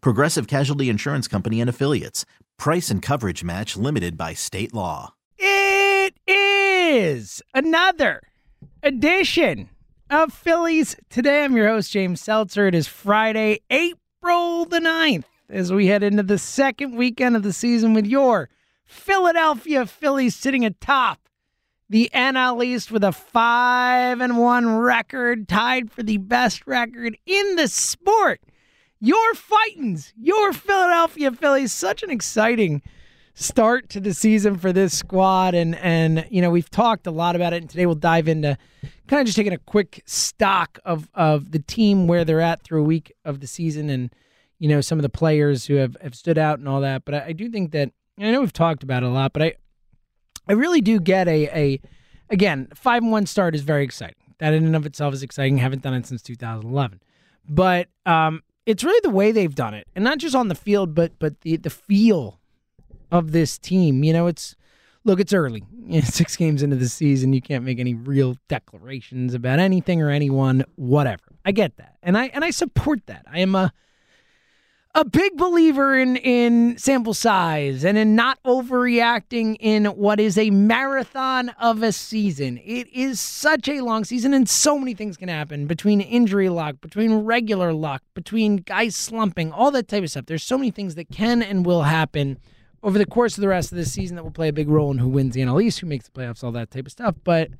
Progressive 0.00 0.46
Casualty 0.46 0.88
Insurance 0.88 1.28
Company 1.28 1.60
and 1.60 1.70
Affiliates. 1.70 2.24
Price 2.58 2.90
and 2.90 3.02
coverage 3.02 3.44
match 3.44 3.76
limited 3.76 4.16
by 4.16 4.34
state 4.34 4.74
law. 4.74 5.14
It 5.38 6.14
is 6.26 7.42
another 7.54 8.22
edition 8.82 9.68
of 10.08 10.32
Phillies 10.32 10.96
Today. 11.10 11.44
I'm 11.44 11.56
your 11.56 11.68
host, 11.68 11.92
James 11.92 12.20
Seltzer. 12.20 12.66
It 12.66 12.74
is 12.74 12.86
Friday, 12.86 13.60
April 13.70 14.64
the 14.64 14.78
9th, 14.78 15.24
as 15.48 15.72
we 15.72 15.88
head 15.88 16.02
into 16.02 16.22
the 16.22 16.38
second 16.38 16.96
weekend 16.96 17.36
of 17.36 17.42
the 17.42 17.52
season 17.52 17.92
with 17.94 18.06
your 18.06 18.48
Philadelphia 18.84 19.84
Phillies 19.84 20.36
sitting 20.36 20.64
atop 20.64 21.20
the 21.88 22.10
NL 22.12 22.64
East 22.64 22.90
with 22.90 23.04
a 23.04 23.12
5 23.12 24.20
and 24.20 24.38
1 24.38 24.76
record, 24.76 25.48
tied 25.48 25.90
for 25.90 26.02
the 26.02 26.16
best 26.16 26.66
record 26.66 27.16
in 27.26 27.56
the 27.56 27.68
sport. 27.68 28.40
Your 29.00 29.34
Fightins, 29.34 30.12
your 30.16 30.52
Philadelphia 30.52 31.30
Phillies, 31.30 31.72
such 31.72 32.02
an 32.02 32.10
exciting 32.10 32.82
start 33.34 33.90
to 33.90 34.00
the 34.00 34.14
season 34.14 34.56
for 34.56 34.72
this 34.72 34.96
squad. 34.96 35.54
And 35.54 35.76
and 35.76 36.26
you 36.30 36.40
know 36.40 36.50
we've 36.50 36.70
talked 36.70 37.06
a 37.06 37.10
lot 37.10 37.36
about 37.36 37.52
it 37.52 37.62
and 37.62 37.68
today 37.68 37.84
we'll 37.84 37.94
dive 37.94 38.26
into 38.26 38.56
kind 39.06 39.20
of 39.20 39.26
just 39.26 39.36
taking 39.36 39.52
a 39.52 39.58
quick 39.58 40.02
stock 40.06 40.78
of 40.84 41.10
of 41.14 41.52
the 41.52 41.58
team 41.58 42.06
where 42.06 42.24
they're 42.24 42.40
at 42.40 42.62
through 42.62 42.80
a 42.80 42.84
week 42.84 43.12
of 43.24 43.40
the 43.40 43.46
season 43.46 43.90
and 43.90 44.14
you 44.58 44.68
know 44.68 44.80
some 44.80 44.98
of 44.98 45.02
the 45.02 45.10
players 45.10 45.66
who 45.66 45.74
have, 45.74 45.96
have 46.00 46.14
stood 46.14 46.38
out 46.38 46.58
and 46.58 46.66
all 46.66 46.80
that. 46.80 47.04
But 47.04 47.14
I, 47.14 47.24
I 47.26 47.32
do 47.32 47.50
think 47.50 47.72
that 47.72 47.90
I 48.18 48.30
know 48.30 48.40
we've 48.40 48.52
talked 48.52 48.82
about 48.82 49.02
it 49.02 49.06
a 49.06 49.10
lot 49.10 49.34
but 49.34 49.42
I 49.42 49.54
I 50.48 50.52
really 50.52 50.80
do 50.80 51.00
get 51.00 51.28
a 51.28 51.48
a 51.48 51.80
again 52.30 52.68
five 52.74 53.02
and 53.02 53.12
one 53.12 53.26
start 53.26 53.54
is 53.54 53.60
very 53.60 53.84
exciting. 53.84 54.16
That 54.38 54.54
in 54.54 54.64
and 54.64 54.76
of 54.76 54.86
itself 54.86 55.12
is 55.12 55.22
exciting. 55.22 55.58
Haven't 55.58 55.82
done 55.82 55.92
it 55.92 56.06
since 56.06 56.22
2011 56.22 57.00
but 57.48 57.88
um 58.06 58.42
it's 58.66 58.84
really 58.84 59.00
the 59.02 59.10
way 59.10 59.32
they've 59.32 59.54
done 59.54 59.74
it 59.74 59.86
and 59.94 60.04
not 60.04 60.18
just 60.18 60.34
on 60.34 60.48
the 60.48 60.54
field 60.54 60.94
but 60.94 61.12
but 61.18 61.40
the 61.40 61.56
the 61.56 61.70
feel 61.70 62.40
of 63.10 63.32
this 63.32 63.58
team. 63.58 64.04
You 64.04 64.12
know, 64.12 64.26
it's 64.26 64.56
look, 65.04 65.20
it's 65.20 65.32
early. 65.32 65.64
You 65.86 66.00
know, 66.00 66.08
six 66.08 66.34
games 66.34 66.64
into 66.64 66.74
the 66.74 66.88
season, 66.88 67.32
you 67.32 67.40
can't 67.40 67.62
make 67.62 67.78
any 67.78 67.94
real 67.94 68.36
declarations 68.48 69.34
about 69.34 69.60
anything 69.60 70.02
or 70.02 70.10
anyone, 70.10 70.64
whatever. 70.74 71.22
I 71.44 71.52
get 71.52 71.76
that. 71.76 71.94
And 72.02 72.18
I 72.18 72.24
and 72.34 72.44
I 72.44 72.50
support 72.50 73.06
that. 73.06 73.24
I 73.30 73.38
am 73.38 73.54
a 73.54 73.72
a 74.96 75.04
big 75.04 75.36
believer 75.36 75.94
in 75.94 76.16
in 76.16 76.78
sample 76.78 77.12
size 77.12 77.84
and 77.84 77.98
in 77.98 78.14
not 78.16 78.42
overreacting 78.44 79.54
in 79.60 79.84
what 79.84 80.18
is 80.18 80.38
a 80.38 80.48
marathon 80.48 81.50
of 81.60 81.82
a 81.82 81.92
season. 81.92 82.58
It 82.64 82.88
is 82.94 83.20
such 83.20 83.68
a 83.68 83.82
long 83.82 84.04
season 84.04 84.32
and 84.32 84.48
so 84.48 84.78
many 84.78 84.94
things 84.94 85.18
can 85.18 85.28
happen 85.28 85.66
between 85.66 86.00
injury 86.00 86.48
luck, 86.48 86.76
between 86.80 87.12
regular 87.12 87.74
luck, 87.74 88.02
between 88.14 88.56
guys 88.56 88.96
slumping, 88.96 89.52
all 89.52 89.70
that 89.72 89.86
type 89.86 90.02
of 90.02 90.10
stuff. 90.10 90.24
There's 90.24 90.42
so 90.42 90.56
many 90.56 90.70
things 90.70 90.94
that 90.94 91.10
can 91.10 91.42
and 91.42 91.66
will 91.66 91.82
happen 91.82 92.38
over 92.82 92.96
the 92.96 93.04
course 93.04 93.36
of 93.36 93.42
the 93.42 93.48
rest 93.48 93.72
of 93.72 93.76
the 93.76 93.84
season 93.84 94.16
that 94.16 94.22
will 94.22 94.30
play 94.30 94.48
a 94.48 94.52
big 94.52 94.70
role 94.70 94.90
in 94.90 94.96
who 94.96 95.08
wins 95.08 95.34
the 95.34 95.42
NL 95.42 95.62
East, 95.62 95.80
who 95.80 95.86
makes 95.86 96.06
the 96.06 96.12
playoffs, 96.12 96.42
all 96.42 96.52
that 96.52 96.70
type 96.70 96.86
of 96.86 96.92
stuff. 96.92 97.16
But 97.22 97.50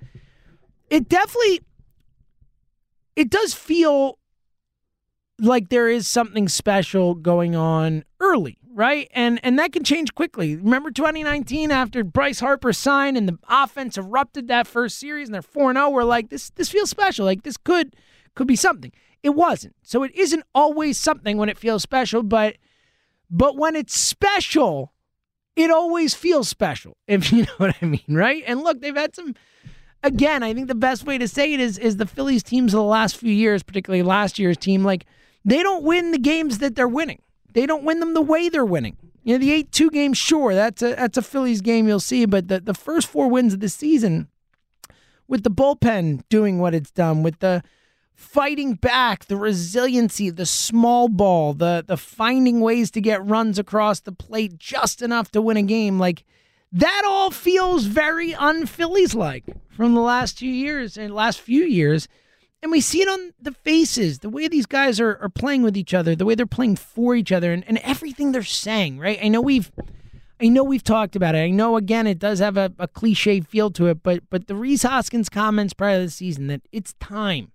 it 0.88 1.06
definitely 1.06 1.60
it 3.14 3.28
does 3.28 3.52
feel 3.52 4.18
like 5.38 5.68
there 5.68 5.88
is 5.88 6.08
something 6.08 6.48
special 6.48 7.14
going 7.14 7.54
on 7.54 8.04
early, 8.20 8.58
right? 8.72 9.08
And 9.12 9.40
and 9.42 9.58
that 9.58 9.72
can 9.72 9.84
change 9.84 10.14
quickly. 10.14 10.56
Remember 10.56 10.90
2019 10.90 11.70
after 11.70 12.04
Bryce 12.04 12.40
Harper 12.40 12.72
signed 12.72 13.16
and 13.16 13.28
the 13.28 13.38
offense 13.48 13.98
erupted 13.98 14.48
that 14.48 14.66
first 14.66 14.98
series 14.98 15.28
and 15.28 15.34
they're 15.34 15.42
4-0, 15.42 15.92
we're 15.92 16.04
like 16.04 16.30
this 16.30 16.50
this 16.50 16.68
feels 16.68 16.90
special. 16.90 17.26
Like 17.26 17.42
this 17.42 17.56
could 17.56 17.94
could 18.34 18.46
be 18.46 18.56
something. 18.56 18.92
It 19.22 19.30
wasn't. 19.30 19.74
So 19.82 20.02
it 20.02 20.14
isn't 20.14 20.44
always 20.54 20.98
something 20.98 21.36
when 21.36 21.48
it 21.48 21.58
feels 21.58 21.82
special, 21.82 22.22
but 22.22 22.56
but 23.30 23.56
when 23.56 23.74
it's 23.76 23.98
special, 23.98 24.92
it 25.56 25.70
always 25.70 26.14
feels 26.14 26.48
special, 26.48 26.96
if 27.08 27.32
you 27.32 27.42
know 27.42 27.54
what 27.58 27.74
I 27.82 27.84
mean, 27.86 28.04
right? 28.08 28.42
And 28.46 28.62
look, 28.62 28.80
they've 28.80 28.96
had 28.96 29.14
some. 29.14 29.34
Again, 30.02 30.44
I 30.44 30.54
think 30.54 30.68
the 30.68 30.74
best 30.76 31.04
way 31.04 31.18
to 31.18 31.26
say 31.26 31.52
it 31.52 31.58
is 31.58 31.78
is 31.78 31.96
the 31.96 32.06
Phillies 32.06 32.42
teams 32.42 32.72
of 32.72 32.78
the 32.78 32.84
last 32.84 33.16
few 33.16 33.32
years, 33.32 33.62
particularly 33.62 34.02
last 34.02 34.38
year's 34.38 34.56
team, 34.56 34.84
like 34.84 35.04
they 35.46 35.62
don't 35.62 35.84
win 35.84 36.10
the 36.10 36.18
games 36.18 36.58
that 36.58 36.74
they're 36.74 36.88
winning. 36.88 37.22
They 37.54 37.64
don't 37.64 37.84
win 37.84 38.00
them 38.00 38.12
the 38.12 38.20
way 38.20 38.50
they're 38.50 38.64
winning. 38.64 38.98
You 39.22 39.34
know, 39.34 39.38
the 39.38 39.52
eight 39.52 39.72
two 39.72 39.90
game, 39.90 40.12
sure, 40.12 40.54
that's 40.54 40.82
a 40.82 40.94
that's 40.94 41.16
a 41.16 41.22
Phillies 41.22 41.62
game 41.62 41.88
you'll 41.88 42.00
see, 42.00 42.26
but 42.26 42.48
the, 42.48 42.60
the 42.60 42.74
first 42.74 43.08
four 43.08 43.28
wins 43.28 43.54
of 43.54 43.60
the 43.60 43.68
season, 43.68 44.28
with 45.26 45.42
the 45.42 45.50
bullpen 45.50 46.22
doing 46.28 46.58
what 46.58 46.74
it's 46.74 46.90
done, 46.90 47.22
with 47.22 47.38
the 47.38 47.62
fighting 48.14 48.74
back, 48.74 49.24
the 49.26 49.36
resiliency, 49.36 50.30
the 50.30 50.46
small 50.46 51.08
ball, 51.08 51.54
the 51.54 51.84
the 51.86 51.96
finding 51.96 52.60
ways 52.60 52.90
to 52.90 53.00
get 53.00 53.24
runs 53.24 53.58
across 53.58 54.00
the 54.00 54.12
plate 54.12 54.58
just 54.58 55.00
enough 55.00 55.30
to 55.30 55.40
win 55.40 55.56
a 55.56 55.62
game, 55.62 55.98
like 55.98 56.24
that 56.72 57.02
all 57.06 57.30
feels 57.30 57.84
very 57.84 58.34
un-Phillies 58.34 59.14
like 59.14 59.44
from 59.70 59.94
the 59.94 60.00
last 60.00 60.38
two 60.38 60.46
years 60.48 60.96
and 60.96 61.14
last 61.14 61.40
few 61.40 61.64
years. 61.64 62.06
And 62.62 62.72
we 62.72 62.80
see 62.80 63.02
it 63.02 63.08
on 63.08 63.32
the 63.40 63.52
faces, 63.52 64.20
the 64.20 64.28
way 64.28 64.48
these 64.48 64.66
guys 64.66 64.98
are, 64.98 65.18
are 65.20 65.28
playing 65.28 65.62
with 65.62 65.76
each 65.76 65.94
other, 65.94 66.16
the 66.16 66.24
way 66.24 66.34
they're 66.34 66.46
playing 66.46 66.76
for 66.76 67.14
each 67.14 67.30
other, 67.30 67.52
and, 67.52 67.64
and 67.68 67.78
everything 67.78 68.32
they're 68.32 68.42
saying, 68.42 68.98
right? 68.98 69.18
I 69.22 69.28
know 69.28 69.40
we've 69.40 69.70
I 70.40 70.48
know 70.48 70.64
we've 70.64 70.84
talked 70.84 71.16
about 71.16 71.34
it. 71.34 71.38
I 71.38 71.50
know 71.50 71.76
again 71.76 72.06
it 72.06 72.18
does 72.18 72.40
have 72.40 72.56
a, 72.56 72.72
a 72.78 72.88
cliche 72.88 73.40
feel 73.40 73.70
to 73.72 73.86
it, 73.86 74.02
but 74.02 74.22
but 74.30 74.46
the 74.46 74.54
Rhys 74.54 74.82
Hoskins 74.82 75.28
comments 75.28 75.74
prior 75.74 75.98
to 75.98 76.06
the 76.06 76.10
season 76.10 76.46
that 76.48 76.62
it's 76.72 76.94
time 76.94 77.52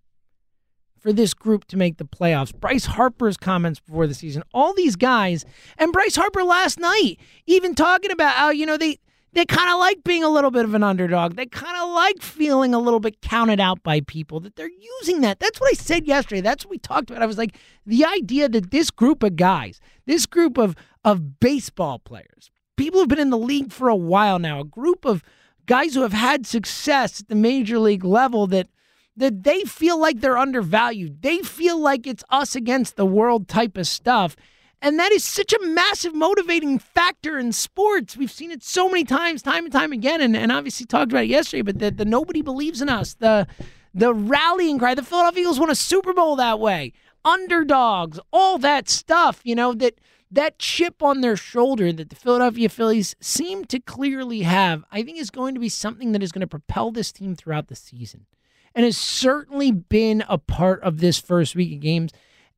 for 1.01 1.11
this 1.11 1.33
group 1.33 1.65
to 1.65 1.77
make 1.77 1.97
the 1.97 2.05
playoffs. 2.05 2.55
Bryce 2.55 2.85
Harper's 2.85 3.37
comments 3.37 3.79
before 3.79 4.07
the 4.07 4.13
season, 4.13 4.43
all 4.53 4.73
these 4.73 4.95
guys, 4.95 5.43
and 5.77 5.91
Bryce 5.91 6.15
Harper 6.15 6.43
last 6.43 6.79
night, 6.79 7.17
even 7.47 7.73
talking 7.73 8.11
about 8.11 8.33
how, 8.35 8.51
you 8.51 8.65
know, 8.65 8.77
they 8.77 8.99
they 9.33 9.45
kind 9.45 9.69
of 9.69 9.79
like 9.79 10.03
being 10.03 10.23
a 10.23 10.29
little 10.29 10.51
bit 10.51 10.65
of 10.65 10.73
an 10.73 10.83
underdog. 10.83 11.35
They 11.35 11.45
kind 11.45 11.77
of 11.77 11.89
like 11.89 12.21
feeling 12.21 12.73
a 12.73 12.79
little 12.79 12.99
bit 12.99 13.21
counted 13.21 13.59
out 13.59 13.81
by 13.83 14.01
people, 14.01 14.39
that 14.41 14.55
they're 14.55 14.69
using 14.99 15.21
that. 15.21 15.39
That's 15.39 15.59
what 15.59 15.69
I 15.69 15.73
said 15.73 16.05
yesterday. 16.05 16.41
That's 16.41 16.65
what 16.65 16.71
we 16.71 16.77
talked 16.77 17.09
about. 17.09 17.23
I 17.23 17.27
was 17.27 17.37
like, 17.37 17.57
the 17.85 18.05
idea 18.05 18.49
that 18.49 18.71
this 18.71 18.91
group 18.91 19.23
of 19.23 19.35
guys, 19.35 19.79
this 20.05 20.25
group 20.25 20.57
of, 20.57 20.75
of 21.03 21.39
baseball 21.39 21.99
players, 21.99 22.51
people 22.77 22.99
who've 22.99 23.09
been 23.09 23.19
in 23.19 23.29
the 23.29 23.37
league 23.37 23.71
for 23.71 23.89
a 23.89 23.95
while 23.95 24.39
now, 24.39 24.59
a 24.61 24.65
group 24.65 25.05
of 25.05 25.23
guys 25.65 25.93
who 25.93 26.01
have 26.01 26.13
had 26.13 26.45
success 26.45 27.21
at 27.21 27.27
the 27.29 27.35
major 27.35 27.79
league 27.79 28.05
level 28.05 28.47
that– 28.47 28.67
that 29.17 29.43
they 29.43 29.61
feel 29.63 29.99
like 29.99 30.21
they're 30.21 30.37
undervalued. 30.37 31.21
They 31.21 31.39
feel 31.39 31.77
like 31.77 32.07
it's 32.07 32.23
us 32.29 32.55
against 32.55 32.95
the 32.95 33.05
world 33.05 33.49
type 33.49 33.77
of 33.77 33.85
stuff. 33.85 34.37
And 34.81 34.97
that 34.97 35.11
is 35.11 35.23
such 35.23 35.53
a 35.53 35.63
massive 35.63 36.15
motivating 36.15 36.79
factor 36.79 37.37
in 37.37 37.51
sports. 37.51 38.17
We've 38.17 38.31
seen 38.31 38.51
it 38.51 38.63
so 38.63 38.89
many 38.89 39.03
times, 39.03 39.43
time 39.43 39.65
and 39.65 39.71
time 39.71 39.91
again, 39.91 40.21
and, 40.21 40.35
and 40.35 40.51
obviously 40.51 40.87
talked 40.87 41.11
about 41.11 41.25
it 41.25 41.29
yesterday, 41.29 41.61
but 41.61 41.77
the, 41.77 41.91
the 41.91 42.05
nobody 42.05 42.41
believes 42.41 42.81
in 42.81 42.89
us, 42.89 43.13
the 43.13 43.47
the 43.93 44.13
rallying 44.13 44.79
cry. 44.79 44.95
The 44.95 45.03
Philadelphia 45.03 45.41
Eagles 45.41 45.59
won 45.59 45.69
a 45.69 45.75
Super 45.75 46.13
Bowl 46.13 46.35
that 46.37 46.59
way. 46.59 46.93
Underdogs, 47.23 48.19
all 48.31 48.57
that 48.57 48.89
stuff, 48.89 49.41
you 49.43 49.53
know, 49.53 49.73
that 49.73 49.99
that 50.31 50.57
chip 50.57 51.03
on 51.03 51.21
their 51.21 51.35
shoulder 51.35 51.91
that 51.91 52.09
the 52.09 52.15
Philadelphia 52.15 52.69
Phillies 52.69 53.15
seem 53.19 53.65
to 53.65 53.79
clearly 53.79 54.41
have, 54.41 54.83
I 54.91 55.03
think 55.03 55.19
is 55.19 55.29
going 55.29 55.53
to 55.53 55.59
be 55.59 55.69
something 55.69 56.13
that 56.13 56.23
is 56.23 56.31
going 56.31 56.41
to 56.41 56.47
propel 56.47 56.89
this 56.89 57.11
team 57.11 57.35
throughout 57.35 57.67
the 57.67 57.75
season 57.75 58.25
and 58.73 58.85
has 58.85 58.97
certainly 58.97 59.71
been 59.71 60.23
a 60.29 60.37
part 60.37 60.81
of 60.83 60.99
this 60.99 61.19
first 61.19 61.55
week 61.55 61.73
of 61.73 61.81
games. 61.81 62.11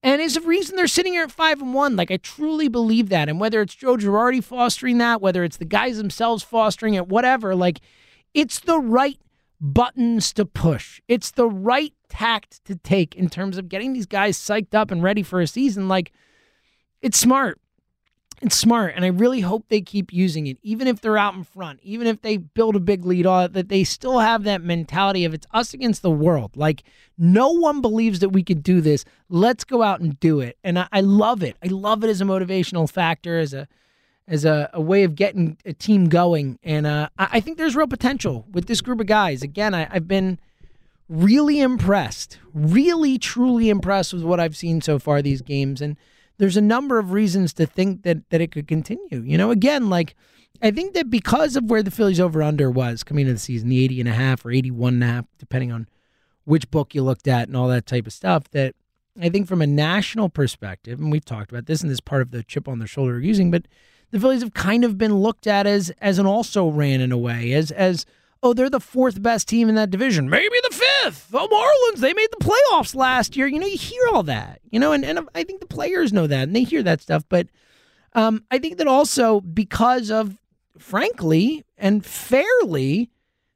And 0.04 0.22
is 0.22 0.36
the 0.36 0.42
reason 0.42 0.76
they're 0.76 0.88
sitting 0.88 1.14
here 1.14 1.24
at 1.24 1.32
five 1.32 1.62
and 1.62 1.74
one. 1.74 1.96
Like 1.96 2.12
I 2.12 2.18
truly 2.18 2.68
believe 2.68 3.08
that. 3.10 3.30
And 3.30 3.40
whether 3.40 3.62
it's 3.62 3.74
Joe 3.74 3.96
Girardi 3.96 4.44
fostering 4.44 4.98
that, 4.98 5.22
whether 5.22 5.46
it's 5.46 5.58
the 5.58 5.66
guys 5.66 5.98
themselves 5.98 6.44
fostering 6.44 6.94
it, 6.94 7.08
whatever, 7.08 7.56
like 7.56 7.80
it's 8.34 8.60
the 8.60 8.80
right 8.80 9.18
buttons 9.62 10.34
to 10.34 10.46
push. 10.46 11.02
It's 11.08 11.32
the 11.32 11.48
right 11.48 11.94
tact 12.10 12.64
to 12.66 12.76
take 12.76 13.16
in 13.16 13.30
terms 13.30 13.58
of 13.58 13.70
getting 13.70 13.94
these 13.94 14.06
guys 14.06 14.38
psyched 14.38 14.76
up 14.76 14.92
and 14.92 15.02
ready 15.02 15.24
for 15.24 15.40
a 15.40 15.48
season. 15.48 15.88
Like 15.88 16.12
it's 17.02 17.18
smart. 17.18 17.60
It's 18.42 18.58
smart, 18.58 18.94
and 18.96 19.06
I 19.06 19.10
really 19.10 19.40
hope 19.40 19.66
they 19.70 19.80
keep 19.80 20.12
using 20.12 20.48
it, 20.48 20.58
even 20.64 20.88
if 20.88 21.00
they're 21.00 21.18
out 21.18 21.34
in 21.34 21.44
front, 21.44 21.80
even 21.82 22.08
if 22.08 22.22
they 22.22 22.38
build 22.38 22.76
a 22.76 22.80
big 22.80 23.06
lead 23.06 23.26
on 23.26 23.46
it, 23.46 23.54
that 23.54 23.70
they 23.70 23.86
still 23.86 24.20
have 24.20 24.44
that 24.44 24.62
mentality 24.62 25.24
of 25.24 25.34
it's 25.34 25.48
us 25.54 25.74
against 25.74 26.02
the 26.02 26.12
world. 26.12 26.58
Like 26.58 26.84
no 27.18 27.50
one 27.50 27.80
believes 27.80 28.20
that 28.20 28.30
we 28.30 28.44
could 28.44 28.62
do 28.62 28.82
this. 28.82 29.06
Let's 29.30 29.64
go 29.64 29.82
out 29.82 30.02
and 30.02 30.20
do 30.20 30.42
it. 30.42 30.58
And 30.64 30.78
I, 30.78 30.88
I 30.92 31.02
love 31.02 31.42
it. 31.42 31.56
I 31.64 31.68
love 31.68 32.04
it 32.04 32.10
as 32.10 32.20
a 32.20 32.26
motivational 32.26 32.90
factor, 32.90 33.40
as 33.40 33.54
a 33.54 33.68
as 34.28 34.46
a, 34.46 34.70
a 34.74 34.82
way 34.82 35.04
of 35.04 35.16
getting 35.16 35.58
a 35.66 35.74
team 35.74 36.08
going. 36.08 36.58
And 36.64 36.88
uh, 36.88 37.10
I, 37.18 37.28
I 37.34 37.40
think 37.40 37.58
there's 37.58 37.76
real 37.76 37.88
potential 37.88 38.46
with 38.52 38.68
this 38.68 38.82
group 38.82 39.00
of 39.02 39.08
guys. 39.08 39.44
Again, 39.44 39.74
I, 39.74 39.88
I've 39.92 40.08
been 40.08 40.40
really 41.10 41.60
impressed, 41.60 42.40
really 42.54 43.18
truly 43.18 43.70
impressed 43.70 44.14
with 44.14 44.24
what 44.24 44.40
I've 44.40 44.56
seen 44.56 44.82
so 44.82 44.98
far 44.98 45.22
these 45.22 45.42
games. 45.42 45.82
And 45.82 45.98
there's 46.38 46.58
a 46.58 46.62
number 46.62 47.00
of 47.00 47.12
reasons 47.12 47.54
to 47.54 47.66
think 47.66 48.04
that 48.04 48.30
that 48.30 48.42
it 48.42 48.52
could 48.52 48.68
continue. 48.68 49.22
You 49.22 49.38
know, 49.38 49.52
again, 49.52 49.90
like 49.90 50.16
I 50.62 50.72
think 50.72 50.94
that 50.94 51.10
because 51.10 51.56
of 51.56 51.66
where 51.66 51.84
the 51.84 51.92
Phillies 51.92 52.20
over 52.20 52.42
under 52.42 52.70
was 52.70 53.04
coming 53.04 53.24
into 53.24 53.34
the 53.34 53.40
season, 53.40 53.70
the 53.70 53.84
80 53.84 54.02
and 54.02 54.10
a 54.10 54.14
half 54.14 54.46
or 54.46 54.52
81 54.52 54.96
and 54.96 55.04
a 55.04 55.08
half, 55.08 55.26
depending 55.38 55.72
on 55.72 55.88
which 56.46 56.70
book 56.72 56.94
you 56.94 57.04
looked 57.04 57.28
at 57.28 57.48
and 57.48 57.58
all 57.58 57.68
that 57.68 57.86
type 57.86 58.08
of 58.08 58.14
stuff, 58.14 58.50
that 58.52 58.76
I 59.20 59.30
think 59.30 59.48
from 59.48 59.62
a 59.62 59.68
national 59.68 60.30
perspective, 60.30 61.00
and 61.00 61.12
we've 61.12 61.26
talked 61.26 61.52
about 61.52 61.66
this 61.66 61.82
and 61.82 61.92
this 61.92 62.00
part 62.00 62.22
of 62.22 62.32
the 62.32 62.44
chip 62.44 62.68
on 62.68 62.80
their 62.80 62.88
shoulder 62.88 63.20
using, 63.20 63.52
but 63.52 63.68
the 64.12 64.20
Phillies 64.20 64.42
have 64.42 64.54
kind 64.54 64.84
of 64.84 64.98
been 64.98 65.16
looked 65.16 65.48
at 65.48 65.66
as 65.68 65.92
as 66.00 66.20
an 66.20 66.26
also 66.26 66.68
ran 66.68 67.02
in 67.02 67.12
a 67.12 67.18
way, 67.18 67.54
as 67.54 67.72
as 67.72 68.06
oh, 68.44 68.54
they're 68.54 68.70
the 68.70 68.80
fourth 68.80 69.22
best 69.22 69.48
team 69.48 69.70
in 69.70 69.76
that 69.76 69.90
division, 69.90 70.30
maybe 70.30 70.56
the 70.70 70.76
fifth. 70.76 71.30
The 71.30 71.40
Marlins, 71.40 72.02
they 72.02 72.14
made 72.14 72.28
the 72.38 72.46
playoffs 72.46 72.94
last 72.94 73.38
year. 73.38 73.48
You 73.48 73.58
know, 73.58 73.66
you 73.66 73.78
hear 73.78 74.04
all 74.12 74.24
that, 74.24 74.60
you 74.70 74.80
know, 74.80 74.92
and, 74.92 75.06
and 75.06 75.28
I 75.34 75.44
think 75.46 75.62
the 75.62 75.66
players 75.66 76.12
know 76.12 76.28
that 76.28 76.44
and 76.44 76.56
they 76.56 76.64
hear 76.64 76.84
that 76.84 77.02
stuff. 77.02 77.24
But 77.30 77.48
um, 78.12 78.44
I 78.52 78.60
think 78.60 78.78
that 78.78 78.88
also 78.88 79.40
because 79.40 80.12
of, 80.12 80.38
frankly 80.78 81.64
and 81.78 82.06
fairly, 82.06 83.10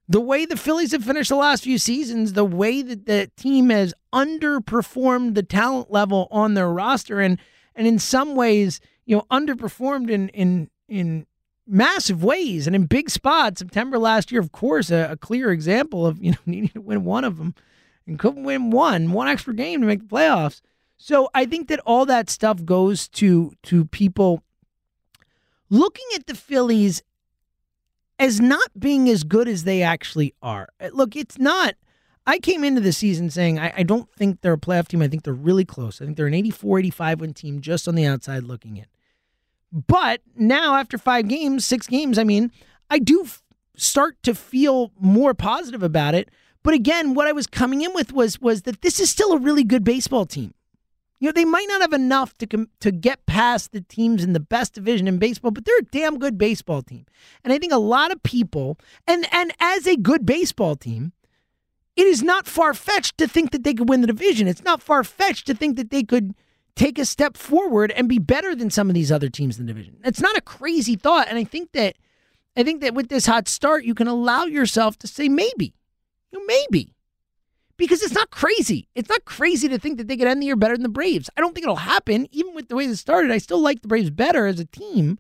the 0.07 0.22
way 0.22 0.45
the 0.45 0.56
Phillies 0.56 0.94
have 0.94 1.04
finished 1.04 1.30
the 1.30 1.36
last 1.36 1.63
few 1.63 1.78
seasons, 1.78 2.33
the 2.33 2.45
way 2.45 2.81
that 2.81 3.06
the 3.06 3.30
team 3.36 3.69
has 3.69 3.94
underperformed 4.13 5.36
the 5.36 5.44
talent 5.44 5.92
level 5.92 6.30
on 6.31 6.54
their 6.54 6.69
roster, 6.72 7.19
and 7.19 7.38
and 7.75 7.86
in 7.86 8.00
some 8.00 8.36
ways, 8.36 8.80
you 9.06 9.18
know, 9.18 9.25
underperformed 9.30 10.10
in 10.10 10.30
in 10.30 10.69
in 10.88 11.25
massive 11.68 12.24
ways 12.24 12.68
and 12.68 12.75
in 12.75 12.86
big 12.86 13.10
spots. 13.10 13.60
September 13.60 14.00
last 14.00 14.31
year, 14.31 14.42
of 14.42 14.52
course, 14.52 14.90
a, 14.90 15.10
a, 15.12 15.18
clear 15.18 15.52
example 15.52 16.06
of 16.06 16.22
you 16.24 16.31
know 16.31 16.38
needing 16.46 16.69
to 16.69 16.81
win 16.81 17.04
one 17.04 17.24
of 17.24 17.38
them 17.38 17.54
and 18.06 18.18
couldn't 18.18 18.44
win 18.44 18.72
one, 18.72 19.12
one 19.12 19.28
extra 19.28 19.54
game 19.54 19.81
to 19.81 19.88
make 19.88 20.00
the 20.00 20.06
playoffs. 20.06 20.62
So 20.98 21.30
I 21.34 21.46
think 21.46 21.68
that 21.68 21.80
all 21.86 22.06
that 22.06 22.30
stuff 22.30 22.64
goes 22.64 23.08
to 23.10 23.54
to 23.64 23.86
people 23.86 24.44
looking 25.69 26.06
at 26.16 26.28
the 26.28 26.36
Phillies 26.36 27.04
as 28.19 28.40
not 28.40 28.68
being 28.80 29.10
as 29.10 29.24
good 29.24 29.48
as 29.48 29.64
they 29.64 29.84
actually 29.84 30.34
are. 30.42 30.69
Uh, 30.80 30.90
look, 30.92 31.16
it's 31.16 31.38
not. 31.38 31.75
I 32.25 32.40
came 32.40 32.64
into 32.64 32.81
the 32.81 32.92
season 32.92 33.30
saying 33.30 33.60
I, 33.60 33.74
I 33.78 33.84
don't 33.84 34.12
think 34.12 34.42
they're 34.42 34.54
a 34.54 34.58
playoff 34.58 34.88
team. 34.88 35.02
I 35.02 35.08
think 35.08 35.24
they're 35.24 35.34
really 35.34 35.66
close. 35.66 36.02
I 36.02 36.06
think 36.06 36.18
they're 36.18 36.28
an 36.28 36.34
84 36.34 36.80
85 36.80 37.22
win 37.22 37.34
team 37.34 37.62
just 37.62 37.88
on 37.88 37.96
the 37.96 38.06
outside 38.06 38.44
looking 38.44 38.78
in. 38.78 38.86
But 39.72 40.22
now, 40.36 40.75
after 40.75 40.98
five 40.98 41.28
games, 41.28 41.66
six 41.66 41.88
games, 41.88 42.18
I 42.18 42.24
mean, 42.24 42.52
I 42.90 43.00
do 43.00 43.24
f- 43.24 43.44
start 43.75 44.18
to 44.24 44.34
feel 44.34 44.92
more 45.00 45.34
positive 45.34 45.84
about 45.84 46.16
it. 46.16 46.30
But 46.64 46.74
again, 46.74 47.14
what 47.14 47.28
I 47.28 47.31
was 47.31 47.48
coming 47.48 47.81
in 47.81 47.94
with 47.94 48.14
was 48.14 48.42
was 48.42 48.64
that 48.64 48.81
this 48.81 49.00
is 49.00 49.10
still 49.10 49.34
a 49.34 49.38
really 49.38 49.64
good 49.64 49.84
baseball 49.84 50.25
team. 50.25 50.54
You 51.19 51.28
know, 51.28 51.31
they 51.31 51.46
might 51.46 51.68
not 51.68 51.81
have 51.81 51.94
enough 51.94 52.38
to 52.38 52.48
com- 52.48 52.69
to 52.80 52.92
get 52.92 53.25
past 53.25 53.72
the 53.72 53.81
teams 53.81 54.24
in 54.24 54.34
the 54.34 54.40
best 54.40 54.74
division 54.74 55.08
in 55.08 55.18
baseball, 55.18 55.52
but 55.52 55.66
they're 55.66 55.80
a 55.80 55.84
damn 55.84 56.19
good 56.19 56.38
baseball 56.38 56.81
team. 56.81 57.06
And 57.44 57.52
I 57.52 57.58
think 57.58 57.74
a 57.74 57.78
lot 57.78 58.12
of 58.12 58.22
people, 58.24 58.78
and 59.08 59.25
and 59.31 59.52
as 59.60 59.88
a 59.88 59.98
good 59.98 60.25
baseball 60.25 60.75
team, 60.75 61.14
it 61.96 62.06
is 62.06 62.22
not 62.22 62.48
far 62.48 62.74
fetched 62.74 63.18
to 63.18 63.28
think 63.28 63.52
that 63.52 63.64
they 63.64 63.74
could 63.74 63.90
win 63.90 64.02
the 64.02 64.08
division. 64.08 64.48
It's 64.48 64.64
not 64.64 64.81
far 64.81 65.04
fetched 65.04 65.48
to 65.48 65.56
think 65.56 65.75
that 65.78 65.90
they 65.90 66.04
could 66.04 66.36
take 66.78 67.00
a 67.00 67.06
step 67.06 67.36
forward 67.36 67.92
and 67.92 68.08
be 68.08 68.20
better 68.20 68.56
than 68.56 68.70
some 68.70 68.88
of 68.88 68.94
these 68.94 69.12
other 69.12 69.30
teams 69.30 69.60
in 69.60 69.66
the 69.66 69.74
division. 69.74 69.98
It's 70.06 70.22
not 70.22 70.38
a 70.38 70.42
crazy 70.42 70.96
thought, 70.96 71.28
and 71.28 71.38
I 71.38 71.44
think 71.44 71.72
that 71.74 71.96
I 72.56 72.64
think 72.64 72.82
that 72.82 72.94
with 72.94 73.10
this 73.10 73.26
hot 73.26 73.48
start, 73.48 73.84
you 73.84 73.94
can 73.94 74.08
allow 74.08 74.46
yourself 74.46 74.98
to 75.00 75.08
say 75.08 75.28
maybe, 75.28 75.74
you 76.32 76.40
know, 76.40 76.46
maybe, 76.46 76.96
because 77.78 78.02
it's 78.02 78.14
not 78.14 78.32
crazy. 78.32 78.88
It's 78.96 79.10
not 79.10 79.26
crazy 79.26 79.68
to 79.68 79.78
think 79.78 79.98
that 79.98 80.08
they 80.08 80.18
could 80.18 80.28
end 80.28 80.42
the 80.42 80.48
year 80.48 80.56
better 80.56 80.76
than 80.76 80.84
the 80.84 80.90
Braves. 80.90 81.30
I 81.36 81.42
don't 81.42 81.54
think 81.54 81.66
it'll 81.66 81.76
happen, 81.76 82.28
even 82.32 82.56
with 82.56 82.68
the 82.68 82.76
way 82.76 82.88
this 82.88 83.00
started. 83.00 83.32
I 83.32 83.38
still 83.38 83.60
like 83.60 83.82
the 83.82 83.88
Braves 83.88 84.10
better 84.10 84.48
as 84.48 84.60
a 84.60 84.66
team, 84.66 85.20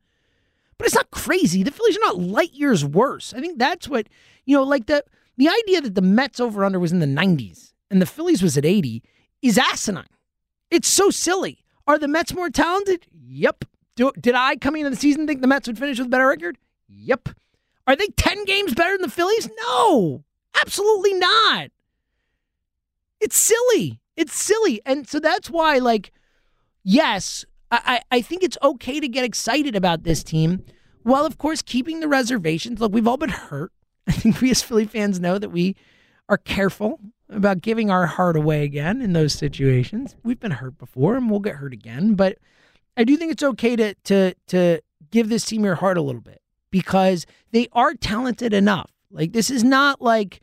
but 0.77 0.87
it's 0.87 0.95
not 0.95 1.11
crazy. 1.11 1.63
The 1.63 1.71
Phillies 1.71 1.97
are 1.97 2.01
not 2.01 2.19
light 2.19 2.53
years 2.53 2.85
worse. 2.85 3.33
I 3.33 3.39
think 3.39 3.59
that's 3.59 3.87
what 3.87 4.07
you 4.45 4.55
know, 4.55 4.63
like 4.63 4.85
the 4.85 5.03
the 5.37 5.49
idea 5.49 5.81
that 5.81 5.95
the 5.95 6.01
Mets 6.01 6.39
over 6.39 6.63
under 6.63 6.79
was 6.79 6.91
in 6.91 6.99
the 6.99 7.05
90s 7.05 7.73
and 7.91 8.01
the 8.01 8.07
Phillies 8.07 8.41
was 8.41 8.57
at 8.57 8.65
80 8.65 9.03
is 9.41 9.57
asinine. 9.57 10.05
It's 10.69 10.87
so 10.87 11.09
silly. 11.09 11.63
Are 11.85 11.97
the 11.97 12.07
Mets 12.07 12.33
more 12.33 12.49
talented? 12.49 13.07
Yep. 13.11 13.65
Do, 13.95 14.11
did 14.19 14.35
I 14.35 14.57
coming 14.57 14.81
into 14.81 14.91
the 14.91 14.95
season 14.95 15.25
think 15.25 15.41
the 15.41 15.47
Mets 15.47 15.67
would 15.67 15.79
finish 15.79 15.97
with 15.97 16.07
a 16.07 16.09
better 16.09 16.27
record? 16.27 16.57
Yep. 16.87 17.29
Are 17.87 17.95
they 17.95 18.07
10 18.07 18.45
games 18.45 18.75
better 18.75 18.91
than 18.91 19.01
the 19.01 19.09
Phillies? 19.09 19.49
No, 19.67 20.23
absolutely 20.61 21.13
not. 21.13 21.69
It's 23.19 23.37
silly. 23.37 24.01
It's 24.15 24.35
silly. 24.35 24.81
And 24.85 25.07
so 25.07 25.19
that's 25.19 25.49
why, 25.49 25.77
like, 25.77 26.11
yes, 26.83 27.45
I, 27.71 28.01
I 28.11 28.21
think 28.21 28.43
it's 28.43 28.57
okay 28.61 28.99
to 28.99 29.07
get 29.07 29.23
excited 29.23 29.75
about 29.75 30.03
this 30.03 30.23
team. 30.23 30.63
While, 31.03 31.25
of 31.25 31.37
course, 31.37 31.61
keeping 31.61 32.01
the 32.01 32.07
reservations. 32.07 32.81
Look, 32.81 32.91
we've 32.91 33.07
all 33.07 33.17
been 33.17 33.29
hurt. 33.29 33.71
I 34.07 34.11
think 34.11 34.41
we 34.41 34.51
as 34.51 34.61
Philly 34.61 34.85
fans 34.85 35.19
know 35.19 35.39
that 35.39 35.49
we 35.49 35.75
are 36.29 36.37
careful 36.37 36.99
about 37.29 37.61
giving 37.61 37.91
our 37.91 38.05
heart 38.05 38.35
away 38.35 38.63
again 38.63 39.01
in 39.01 39.13
those 39.13 39.33
situations. 39.33 40.15
We've 40.23 40.39
been 40.39 40.51
hurt 40.51 40.77
before 40.77 41.15
and 41.15 41.29
we'll 41.29 41.39
get 41.39 41.55
hurt 41.55 41.73
again, 41.73 42.15
but 42.15 42.37
I 42.95 43.03
do 43.03 43.17
think 43.17 43.31
it's 43.31 43.43
okay 43.43 43.75
to 43.75 43.93
to 43.93 44.33
to 44.47 44.81
give 45.11 45.29
this 45.29 45.45
team 45.45 45.63
your 45.63 45.75
heart 45.75 45.97
a 45.97 46.01
little 46.01 46.21
bit 46.21 46.41
because 46.71 47.25
they 47.51 47.67
are 47.73 47.93
talented 47.93 48.53
enough. 48.53 48.91
Like 49.11 49.33
this 49.33 49.49
is 49.49 49.63
not 49.63 50.01
like 50.01 50.41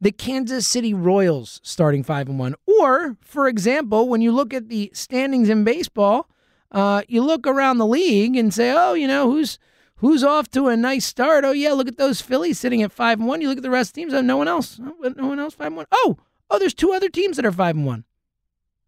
the 0.00 0.12
Kansas 0.12 0.66
City 0.66 0.94
Royals 0.94 1.60
starting 1.62 2.02
5 2.02 2.30
and 2.30 2.38
1 2.38 2.54
or 2.66 3.16
for 3.20 3.48
example, 3.48 4.08
when 4.08 4.20
you 4.20 4.32
look 4.32 4.54
at 4.54 4.68
the 4.68 4.90
standings 4.94 5.48
in 5.48 5.64
baseball, 5.64 6.28
uh, 6.72 7.02
you 7.08 7.22
look 7.22 7.46
around 7.46 7.78
the 7.78 7.86
league 7.86 8.36
and 8.36 8.54
say, 8.54 8.72
"Oh, 8.74 8.94
you 8.94 9.08
know, 9.08 9.30
who's 9.30 9.58
Who's 10.00 10.24
off 10.24 10.48
to 10.52 10.68
a 10.68 10.76
nice 10.78 11.04
start? 11.04 11.44
Oh 11.44 11.52
yeah, 11.52 11.72
look 11.72 11.86
at 11.86 11.98
those 11.98 12.22
Phillies 12.22 12.58
sitting 12.58 12.82
at 12.82 12.90
five 12.90 13.18
and 13.18 13.28
one. 13.28 13.42
You 13.42 13.48
look 13.48 13.58
at 13.58 13.62
the 13.62 13.70
rest 13.70 13.90
of 13.90 13.94
the 13.94 14.00
teams. 14.00 14.14
Oh, 14.14 14.22
no 14.22 14.38
one 14.38 14.48
else. 14.48 14.80
Oh, 14.82 15.12
no 15.14 15.26
one 15.26 15.38
else 15.38 15.52
five 15.52 15.66
and 15.66 15.76
one. 15.76 15.86
Oh, 15.92 16.16
oh, 16.50 16.58
there's 16.58 16.74
two 16.74 16.92
other 16.92 17.08
teams 17.08 17.36
that 17.36 17.46
are 17.46 17.52
five 17.52 17.76
and 17.76 17.86
one. 17.86 18.04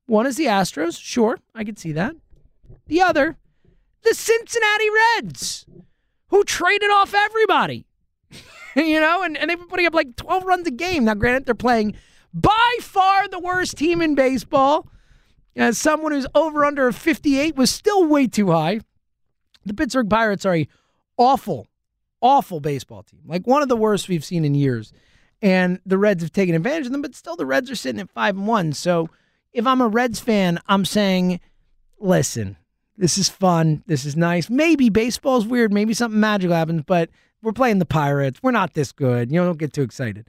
One 0.07 0.27
is 0.27 0.37
the 0.37 0.47
Astros. 0.47 1.01
Sure, 1.01 1.39
I 1.55 1.65
could 1.65 1.79
see 1.79 1.93
that. 1.93 2.17
The 2.87 3.01
other, 3.01 3.39
the 4.03 4.15
Cincinnati 4.15 4.89
Reds, 5.17 5.67
who 6.29 6.45
traded 6.45 6.91
off 6.91 7.15
everybody. 7.15 7.87
you 8.77 9.01
know, 9.01 9.23
and, 9.23 9.37
and 9.37 9.49
they've 9.49 9.59
been 9.59 9.69
putting 9.69 9.87
up 9.87 9.95
like 9.95 10.17
12 10.17 10.45
runs 10.45 10.67
a 10.67 10.71
game. 10.71 11.05
Now, 11.05 11.15
granted, 11.15 11.47
they're 11.47 11.55
playing 11.55 11.95
by 12.35 12.77
far 12.81 13.29
the 13.29 13.39
worst 13.39 13.77
team 13.77 14.01
in 14.03 14.15
baseball. 14.15 14.89
As 15.55 15.77
someone 15.77 16.13
who's 16.13 16.27
over 16.35 16.65
under 16.65 16.91
58 16.93 17.57
was 17.57 17.71
still 17.71 18.07
way 18.07 18.27
too 18.27 18.51
high. 18.51 18.81
The 19.67 19.75
Pittsburgh 19.75 20.09
Pirates 20.09 20.47
are 20.47 20.57
a 20.57 20.69
awful, 21.19 21.69
awful 22.23 22.59
baseball 22.59 23.03
team. 23.03 23.21
Like 23.27 23.47
one 23.47 23.63
of 23.63 23.69
the 23.69 23.77
worst 23.77 24.09
we've 24.09 24.25
seen 24.25 24.45
in 24.45 24.55
years. 24.55 24.93
And 25.43 25.81
the 25.85 25.99
Reds 25.99 26.23
have 26.23 26.33
taken 26.33 26.55
advantage 26.55 26.87
of 26.87 26.93
them, 26.93 27.03
but 27.03 27.17
still 27.17 27.37
the 27.37 27.45
Reds 27.45 27.71
are 27.71 27.75
sitting 27.75 28.01
at 28.01 28.11
five 28.11 28.37
and 28.37 28.47
one. 28.47 28.73
So 28.73 29.11
if 29.53 29.67
I'm 29.67 29.81
a 29.81 29.89
Reds 29.89 30.21
fan, 30.21 30.61
I'm 30.69 30.85
saying, 30.85 31.41
listen, 31.99 32.57
this 32.97 33.19
is 33.19 33.29
fun. 33.29 33.83
This 33.87 34.05
is 34.05 34.17
nice. 34.17 34.49
Maybe 34.49 34.89
baseball's 34.89 35.47
weird. 35.47 35.73
Maybe 35.73 35.95
something 35.95 36.21
magical 36.21 36.55
happens, 36.55 36.85
but 36.87 37.11
we're 37.43 37.53
playing 37.53 37.81
the 37.81 37.85
Pirates. 37.85 38.41
We're 38.43 38.53
not 38.53 38.75
this 38.75 38.93
good. 38.93 39.33
You 39.33 39.41
know, 39.41 39.47
don't 39.47 39.59
get 39.59 39.73
too 39.73 39.83
excited. 39.83 40.29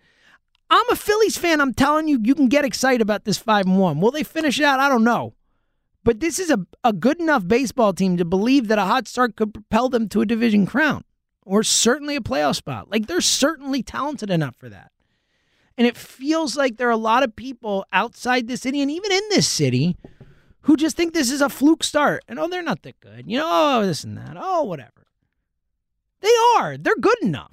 I'm 0.72 0.90
a 0.90 0.96
Phillies 0.96 1.38
fan. 1.38 1.62
I'm 1.62 1.74
telling 1.74 2.08
you, 2.08 2.20
you 2.24 2.34
can 2.34 2.48
get 2.48 2.66
excited 2.66 3.02
about 3.02 3.26
this 3.26 3.38
five 3.38 3.68
and 3.68 3.78
one. 3.78 4.02
Will 4.02 4.10
they 4.10 4.24
finish 4.24 4.60
it 4.60 4.66
out? 4.66 4.80
I 4.80 4.90
don't 4.90 5.04
know. 5.04 5.36
But 6.04 6.20
this 6.20 6.40
is 6.40 6.50
a, 6.50 6.66
a 6.84 6.92
good 6.92 7.20
enough 7.20 7.48
baseball 7.48 7.94
team 7.94 8.18
to 8.18 8.26
believe 8.26 8.68
that 8.68 8.80
a 8.80 8.86
hot 8.86 9.08
start 9.08 9.36
could 9.36 9.54
propel 9.54 9.88
them 9.90 10.10
to 10.10 10.22
a 10.22 10.26
division 10.26 10.66
crown 10.66 11.04
or 11.46 11.64
certainly 11.64 12.16
a 12.16 12.22
playoff 12.22 12.56
spot. 12.56 12.90
Like 12.90 13.08
they're 13.08 13.22
certainly 13.22 13.84
talented 13.84 14.30
enough 14.30 14.56
for 14.56 14.68
that. 14.70 14.92
And 15.78 15.88
it 15.88 15.98
feels 15.98 16.56
like 16.56 16.78
there 16.78 16.88
are 16.88 16.92
a 16.92 16.98
lot 16.98 17.24
of 17.24 17.36
people 17.36 17.86
outside 17.92 18.48
the 18.48 18.58
city 18.58 18.82
and 18.82 18.92
even 18.92 19.12
in 19.12 19.24
this 19.30 19.48
city 19.48 19.98
who 20.62 20.78
just 20.78 20.96
think 20.96 21.14
this 21.14 21.32
is 21.32 21.42
a 21.42 21.50
fluke 21.50 21.84
start 21.84 22.24
and 22.28 22.40
oh, 22.40 22.48
they're 22.48 22.62
not 22.62 22.84
that 22.84 23.00
good. 23.00 23.26
You 23.28 23.38
know, 23.38 23.50
oh, 23.50 23.86
this 23.86 24.04
and 24.04 24.18
that. 24.18 24.36
Oh, 24.40 24.64
whatever. 24.64 25.08
They 26.22 26.32
are. 26.58 26.78
They're 26.78 26.96
good 26.96 27.22
enough. 27.22 27.52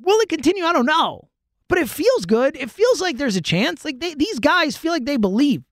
Will 0.00 0.20
it 0.20 0.28
continue? 0.28 0.64
I 0.64 0.72
don't 0.72 0.86
know. 0.86 1.28
But 1.68 1.78
it 1.78 1.88
feels 1.88 2.26
good. 2.26 2.56
It 2.56 2.70
feels 2.70 3.00
like 3.00 3.16
there's 3.16 3.36
a 3.36 3.40
chance. 3.40 3.84
Like 3.84 3.98
they, 3.98 4.14
these 4.14 4.38
guys 4.38 4.76
feel 4.76 4.92
like 4.92 5.06
they 5.06 5.16
believe. 5.16 5.64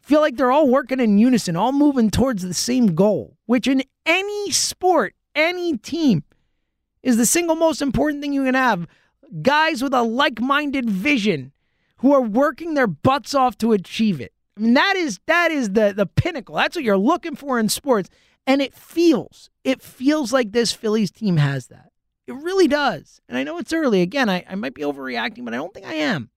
Feel 0.00 0.20
like 0.20 0.36
they're 0.36 0.52
all 0.52 0.68
working 0.68 1.00
in 1.00 1.18
unison, 1.18 1.56
all 1.56 1.72
moving 1.72 2.10
towards 2.10 2.42
the 2.42 2.54
same 2.54 2.94
goal, 2.94 3.36
which 3.46 3.66
in 3.66 3.82
any 4.06 4.50
sport, 4.50 5.14
any 5.34 5.76
team, 5.76 6.24
is 7.02 7.16
the 7.16 7.26
single 7.26 7.56
most 7.56 7.82
important 7.82 8.22
thing 8.22 8.32
you 8.32 8.44
can 8.44 8.54
have. 8.54 8.86
Guys 9.42 9.82
with 9.82 9.94
a 9.94 10.02
like 10.02 10.40
minded 10.40 10.88
vision 10.88 11.52
who 11.98 12.12
are 12.12 12.22
working 12.22 12.74
their 12.74 12.86
butts 12.86 13.34
off 13.34 13.58
to 13.58 13.72
achieve 13.72 14.20
it. 14.20 14.32
I 14.56 14.60
mean, 14.60 14.74
that 14.74 14.96
is 14.96 15.20
that 15.26 15.50
is 15.50 15.70
the 15.72 15.92
the 15.94 16.06
pinnacle. 16.06 16.54
That's 16.54 16.76
what 16.76 16.84
you're 16.84 16.96
looking 16.96 17.36
for 17.36 17.58
in 17.58 17.68
sports. 17.68 18.08
And 18.46 18.62
it 18.62 18.74
feels, 18.74 19.50
it 19.64 19.82
feels 19.82 20.32
like 20.32 20.52
this 20.52 20.72
Phillies 20.72 21.10
team 21.10 21.36
has 21.36 21.66
that. 21.66 21.90
It 22.28 22.34
really 22.34 22.68
does. 22.68 23.20
And 23.28 23.36
I 23.36 23.42
know 23.42 23.58
it's 23.58 23.72
early. 23.72 24.02
Again, 24.02 24.28
I, 24.28 24.44
I 24.48 24.54
might 24.54 24.74
be 24.74 24.82
overreacting, 24.82 25.44
but 25.44 25.52
I 25.52 25.56
don't 25.56 25.74
think 25.74 25.86
I 25.86 25.94
am. 25.94 26.30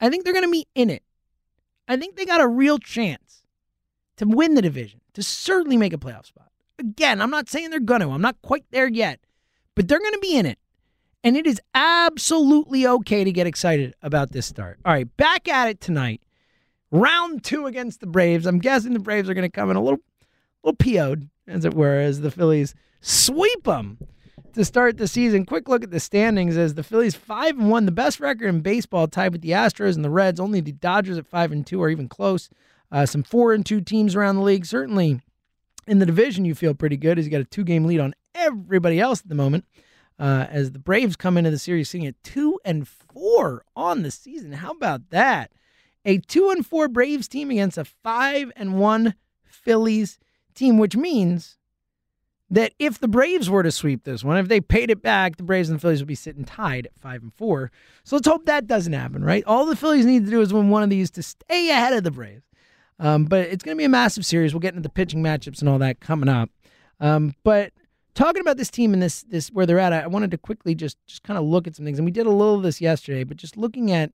I 0.00 0.08
think 0.08 0.24
they're 0.24 0.32
going 0.32 0.46
to 0.46 0.50
be 0.50 0.66
in 0.74 0.88
it. 0.90 1.02
I 1.86 1.96
think 1.96 2.16
they 2.16 2.24
got 2.24 2.40
a 2.40 2.48
real 2.48 2.78
chance 2.78 3.42
to 4.16 4.24
win 4.26 4.54
the 4.54 4.62
division, 4.62 5.00
to 5.14 5.22
certainly 5.22 5.76
make 5.76 5.92
a 5.92 5.98
playoff 5.98 6.26
spot. 6.26 6.48
Again, 6.78 7.20
I'm 7.20 7.30
not 7.30 7.48
saying 7.48 7.70
they're 7.70 7.80
going 7.80 8.00
to. 8.00 8.08
I'm 8.08 8.22
not 8.22 8.40
quite 8.42 8.64
there 8.70 8.88
yet, 8.88 9.20
but 9.74 9.88
they're 9.88 10.00
going 10.00 10.12
to 10.12 10.18
be 10.18 10.36
in 10.36 10.46
it. 10.46 10.58
And 11.24 11.36
it 11.36 11.46
is 11.46 11.60
absolutely 11.74 12.86
okay 12.86 13.22
to 13.22 13.32
get 13.32 13.46
excited 13.46 13.94
about 14.02 14.32
this 14.32 14.46
start. 14.46 14.78
All 14.84 14.92
right, 14.92 15.16
back 15.16 15.48
at 15.48 15.68
it 15.68 15.80
tonight. 15.80 16.20
Round 16.90 17.42
two 17.42 17.66
against 17.66 18.00
the 18.00 18.06
Braves. 18.06 18.44
I'm 18.44 18.58
guessing 18.58 18.92
the 18.92 18.98
Braves 18.98 19.30
are 19.30 19.34
going 19.34 19.48
to 19.48 19.54
come 19.54 19.70
in 19.70 19.76
a 19.76 19.82
little, 19.82 20.00
little 20.62 20.76
PO'd, 20.76 21.28
as 21.46 21.64
it 21.64 21.74
were, 21.74 21.98
as 21.98 22.20
the 22.20 22.30
Phillies 22.30 22.74
sweep 23.00 23.64
them 23.64 23.98
to 24.54 24.64
start 24.64 24.98
the 24.98 25.08
season. 25.08 25.46
Quick 25.46 25.68
look 25.68 25.84
at 25.84 25.90
the 25.90 26.00
standings 26.00 26.56
as 26.56 26.74
the 26.74 26.82
Phillies 26.82 27.14
five 27.14 27.58
and 27.58 27.70
one, 27.70 27.86
the 27.86 27.92
best 27.92 28.20
record 28.20 28.48
in 28.48 28.60
baseball, 28.60 29.06
tied 29.08 29.32
with 29.32 29.42
the 29.42 29.50
Astros 29.50 29.94
and 29.94 30.04
the 30.04 30.10
Reds. 30.10 30.40
Only 30.40 30.60
the 30.60 30.72
Dodgers 30.72 31.18
at 31.18 31.26
five 31.26 31.52
and 31.52 31.66
two 31.66 31.82
are 31.82 31.88
even 31.88 32.08
close. 32.08 32.50
Uh, 32.90 33.06
some 33.06 33.22
four 33.22 33.54
and 33.54 33.64
two 33.64 33.80
teams 33.80 34.14
around 34.14 34.36
the 34.36 34.42
league. 34.42 34.66
Certainly 34.66 35.20
in 35.86 35.98
the 35.98 36.06
division, 36.06 36.44
you 36.44 36.54
feel 36.54 36.74
pretty 36.74 36.96
good 36.96 37.18
as 37.18 37.24
you 37.24 37.30
got 37.30 37.40
a 37.40 37.44
two 37.44 37.64
game 37.64 37.84
lead 37.84 38.00
on 38.00 38.14
everybody 38.34 39.00
else 39.00 39.20
at 39.20 39.28
the 39.28 39.34
moment. 39.34 39.64
Uh, 40.18 40.46
as 40.50 40.70
the 40.70 40.78
Braves 40.78 41.16
come 41.16 41.36
into 41.36 41.50
the 41.50 41.58
series 41.58 41.88
sitting 41.90 42.06
at 42.06 42.22
two 42.22 42.60
and 42.64 42.86
four 42.86 43.64
on 43.74 44.02
the 44.02 44.10
season. 44.10 44.52
How 44.52 44.70
about 44.70 45.10
that? 45.10 45.50
A 46.04 46.18
two 46.18 46.50
and 46.50 46.64
four 46.64 46.86
Braves 46.88 47.26
team 47.26 47.50
against 47.50 47.78
a 47.78 47.84
five 47.84 48.52
and 48.54 48.78
one 48.78 49.14
Phillies 49.44 50.18
team, 50.54 50.78
which 50.78 50.96
means 50.96 51.56
that 52.50 52.74
if 52.78 53.00
the 53.00 53.08
Braves 53.08 53.48
were 53.48 53.62
to 53.62 53.72
sweep 53.72 54.04
this 54.04 54.22
one, 54.22 54.36
if 54.36 54.46
they 54.48 54.60
paid 54.60 54.90
it 54.90 55.02
back, 55.02 55.38
the 55.38 55.42
Braves 55.42 55.70
and 55.70 55.78
the 55.78 55.80
Phillies 55.80 56.00
would 56.00 56.08
be 56.08 56.14
sitting 56.14 56.44
tied 56.44 56.86
at 56.86 56.98
five 56.98 57.22
and 57.22 57.32
four. 57.32 57.72
So 58.04 58.16
let's 58.16 58.28
hope 58.28 58.44
that 58.44 58.66
doesn't 58.66 58.92
happen, 58.92 59.24
right? 59.24 59.42
All 59.46 59.64
the 59.64 59.74
Phillies 59.74 60.04
need 60.04 60.26
to 60.26 60.30
do 60.30 60.42
is 60.42 60.52
win 60.52 60.68
one 60.68 60.82
of 60.82 60.90
these 60.90 61.10
to 61.12 61.22
stay 61.22 61.70
ahead 61.70 61.94
of 61.94 62.04
the 62.04 62.10
Braves. 62.10 62.44
Um, 62.98 63.24
but 63.24 63.48
it's 63.48 63.64
going 63.64 63.76
to 63.76 63.80
be 63.80 63.86
a 63.86 63.88
massive 63.88 64.26
series. 64.26 64.52
We'll 64.52 64.60
get 64.60 64.74
into 64.74 64.82
the 64.82 64.90
pitching 64.90 65.22
matchups 65.22 65.60
and 65.60 65.68
all 65.68 65.78
that 65.78 66.00
coming 66.00 66.28
up. 66.28 66.50
Um, 67.00 67.34
but 67.42 67.72
talking 68.14 68.40
about 68.40 68.56
this 68.56 68.70
team 68.70 68.92
and 68.92 69.02
this 69.02 69.22
this 69.22 69.48
where 69.48 69.66
they're 69.66 69.78
at, 69.78 69.92
I 69.92 70.06
wanted 70.06 70.30
to 70.32 70.38
quickly 70.38 70.74
just 70.74 70.98
just 71.06 71.22
kind 71.22 71.38
of 71.38 71.44
look 71.44 71.66
at 71.66 71.76
some 71.76 71.84
things, 71.84 71.98
and 71.98 72.04
we 72.04 72.12
did 72.12 72.26
a 72.26 72.30
little 72.30 72.56
of 72.56 72.62
this 72.62 72.80
yesterday. 72.80 73.24
But 73.24 73.36
just 73.36 73.56
looking 73.56 73.90
at 73.90 74.12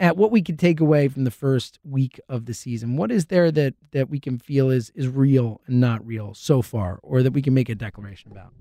at 0.00 0.16
what 0.16 0.30
we 0.30 0.42
could 0.42 0.58
take 0.58 0.80
away 0.80 1.08
from 1.08 1.24
the 1.24 1.30
first 1.30 1.78
week 1.82 2.20
of 2.28 2.46
the 2.46 2.54
season. 2.54 2.96
What 2.96 3.10
is 3.10 3.26
there 3.26 3.50
that 3.50 3.74
that 3.92 4.08
we 4.08 4.20
can 4.20 4.38
feel 4.38 4.70
is 4.70 4.90
is 4.94 5.08
real 5.08 5.60
and 5.66 5.80
not 5.80 6.06
real 6.06 6.34
so 6.34 6.62
far, 6.62 7.00
or 7.02 7.22
that 7.22 7.32
we 7.32 7.42
can 7.42 7.54
make 7.54 7.68
a 7.68 7.74
declaration 7.74 8.32
about? 8.32 8.52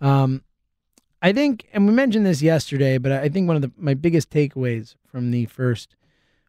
Um, 0.00 0.42
I 1.20 1.32
think, 1.32 1.68
and 1.72 1.86
we 1.86 1.92
mentioned 1.92 2.26
this 2.26 2.42
yesterday, 2.42 2.98
but 2.98 3.12
I 3.12 3.28
think 3.28 3.46
one 3.46 3.56
of 3.56 3.62
the 3.62 3.72
my 3.76 3.94
biggest 3.94 4.30
takeaways 4.30 4.96
from 5.06 5.30
the 5.30 5.46
first 5.46 5.94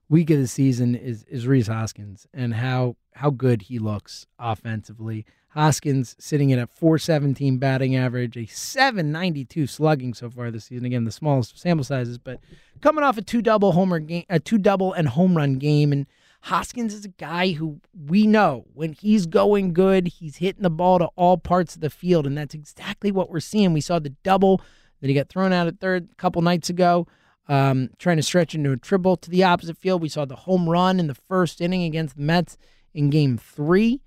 week 0.10 0.30
of 0.30 0.40
the 0.40 0.48
season 0.48 0.96
is 0.96 1.24
is 1.26 1.48
Rhys 1.48 1.68
Hoskins 1.68 2.28
and 2.34 2.56
how 2.56 2.96
how 3.14 3.30
good 3.30 3.64
he 3.64 3.80
looks 3.80 4.26
offensively. 4.40 5.26
Hoskins 5.54 6.16
sitting 6.18 6.52
at 6.52 6.58
a 6.58 6.66
417 6.66 7.60
batting 7.60 7.96
average, 7.96 8.36
a 8.38 8.48
792 8.48 9.68
slugging 9.68 10.16
so 10.16 10.30
far 10.30 10.50
this 10.50 10.66
season. 10.66 10.86
Again, 10.86 11.04
the 11.04 11.12
smallest 11.12 11.60
sample 11.60 11.84
sizes, 11.84 12.18
but 12.18 12.40
coming 12.82 13.04
off 13.04 13.20
a 13.20 13.22
two 13.22 13.42
double 13.42 13.74
homer 13.74 14.00
game, 14.00 14.26
a 14.30 14.40
two 14.40 14.58
double 14.58 14.94
and 14.94 15.10
home 15.10 15.38
run 15.38 15.60
game. 15.60 15.92
And 15.92 16.08
Hoskins 16.42 16.92
is 16.92 17.06
a 17.06 17.10
guy 17.10 17.52
who 17.52 17.80
we 18.08 18.26
know 18.26 18.66
when 18.74 18.94
he's 18.94 19.28
going 19.28 19.74
good, 19.74 20.08
he's 20.08 20.38
hitting 20.38 20.64
the 20.64 20.72
ball 20.72 20.98
to 20.98 21.10
all 21.16 21.38
parts 21.38 21.76
of 21.76 21.82
the 21.82 21.92
field. 21.92 22.26
And 22.26 22.36
that's 22.36 22.56
exactly 22.56 23.12
what 23.12 23.30
we're 23.30 23.40
seeing. 23.40 23.74
We 23.74 23.82
saw 23.82 24.00
the 24.00 24.10
double 24.24 24.60
that 25.02 25.08
he 25.08 25.14
got 25.14 25.30
thrown 25.30 25.54
out 25.54 25.68
at 25.68 25.80
third 25.80 26.10
a 26.12 26.16
couple 26.16 26.42
nights 26.42 26.72
ago, 26.72 27.06
um, 27.48 27.92
trying 28.00 28.18
to 28.18 28.24
stretch 28.24 28.56
into 28.56 28.72
a 28.72 28.78
triple 28.78 29.18
to 29.18 29.30
the 29.30 29.44
opposite 29.44 29.78
field. 29.78 30.02
We 30.02 30.10
saw 30.10 30.26
the 30.26 30.36
home 30.36 30.68
run 30.68 31.00
in 31.00 31.06
the 31.06 31.14
first 31.14 31.62
inning 31.62 31.84
against 31.84 32.16
the 32.16 32.24
Mets 32.24 32.58
in 32.92 33.12
game 33.12 33.38
three 33.38 34.02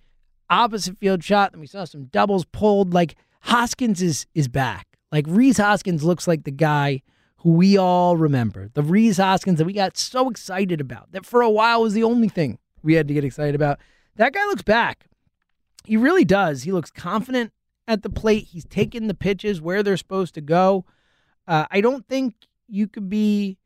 opposite 0.50 0.98
field 0.98 1.22
shot. 1.24 1.52
Then 1.52 1.60
we 1.60 1.66
saw 1.66 1.84
some 1.84 2.06
doubles 2.06 2.44
pulled. 2.44 2.94
Like 2.94 3.16
Hoskins 3.42 4.02
is 4.02 4.26
is 4.34 4.48
back. 4.48 4.86
Like 5.12 5.26
Rhys 5.28 5.58
Hoskins 5.58 6.04
looks 6.04 6.26
like 6.26 6.44
the 6.44 6.50
guy 6.50 7.02
who 7.38 7.52
we 7.52 7.76
all 7.76 8.16
remember. 8.16 8.70
The 8.74 8.82
Rhys 8.82 9.18
Hoskins 9.18 9.58
that 9.58 9.64
we 9.64 9.72
got 9.72 9.96
so 9.96 10.28
excited 10.28 10.80
about. 10.80 11.12
That 11.12 11.24
for 11.24 11.42
a 11.42 11.50
while 11.50 11.82
was 11.82 11.94
the 11.94 12.02
only 12.02 12.28
thing 12.28 12.58
we 12.82 12.94
had 12.94 13.08
to 13.08 13.14
get 13.14 13.24
excited 13.24 13.54
about. 13.54 13.78
That 14.16 14.32
guy 14.32 14.44
looks 14.46 14.62
back. 14.62 15.06
He 15.84 15.96
really 15.96 16.24
does. 16.24 16.64
He 16.64 16.72
looks 16.72 16.90
confident 16.90 17.52
at 17.86 18.02
the 18.02 18.10
plate. 18.10 18.48
He's 18.50 18.64
taking 18.64 19.06
the 19.06 19.14
pitches 19.14 19.60
where 19.60 19.82
they're 19.82 19.96
supposed 19.96 20.34
to 20.34 20.40
go. 20.40 20.84
Uh, 21.46 21.66
I 21.70 21.80
don't 21.80 22.06
think 22.08 22.34
you 22.66 22.88
could 22.88 23.08
be 23.08 23.58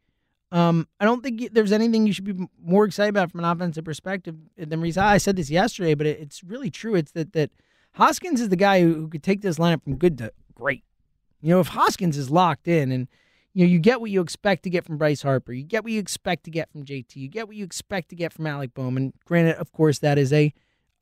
um, 0.52 0.88
I 0.98 1.04
don't 1.04 1.22
think 1.22 1.52
there's 1.52 1.72
anything 1.72 2.06
you 2.06 2.12
should 2.12 2.24
be 2.24 2.48
more 2.62 2.84
excited 2.84 3.10
about 3.10 3.30
from 3.30 3.40
an 3.40 3.46
offensive 3.46 3.84
perspective 3.84 4.36
than 4.56 4.80
Rhys. 4.80 4.98
I 4.98 5.18
said 5.18 5.36
this 5.36 5.50
yesterday, 5.50 5.94
but 5.94 6.06
it's 6.06 6.42
really 6.42 6.70
true. 6.70 6.94
It's 6.94 7.12
that 7.12 7.32
that 7.34 7.50
Hoskins 7.92 8.40
is 8.40 8.48
the 8.48 8.56
guy 8.56 8.82
who, 8.82 8.94
who 8.94 9.08
could 9.08 9.22
take 9.22 9.42
this 9.42 9.58
lineup 9.58 9.84
from 9.84 9.96
good 9.96 10.18
to 10.18 10.32
great. 10.54 10.84
You 11.40 11.50
know, 11.50 11.60
if 11.60 11.68
Hoskins 11.68 12.16
is 12.16 12.30
locked 12.30 12.68
in 12.68 12.92
and 12.92 13.08
you 13.52 13.66
know, 13.66 13.70
you 13.70 13.78
get 13.78 14.00
what 14.00 14.10
you 14.10 14.20
expect 14.20 14.62
to 14.64 14.70
get 14.70 14.84
from 14.84 14.96
Bryce 14.96 15.22
Harper. 15.22 15.52
You 15.52 15.64
get 15.64 15.82
what 15.82 15.92
you 15.92 15.98
expect 15.98 16.44
to 16.44 16.50
get 16.50 16.70
from 16.70 16.84
JT. 16.84 17.16
You 17.16 17.28
get 17.28 17.48
what 17.48 17.56
you 17.56 17.64
expect 17.64 18.10
to 18.10 18.16
get 18.16 18.32
from 18.32 18.46
Alec 18.46 18.74
Bohm. 18.74 19.12
Granted, 19.24 19.56
of 19.56 19.72
course, 19.72 19.98
that 20.00 20.18
is 20.18 20.32
a 20.32 20.52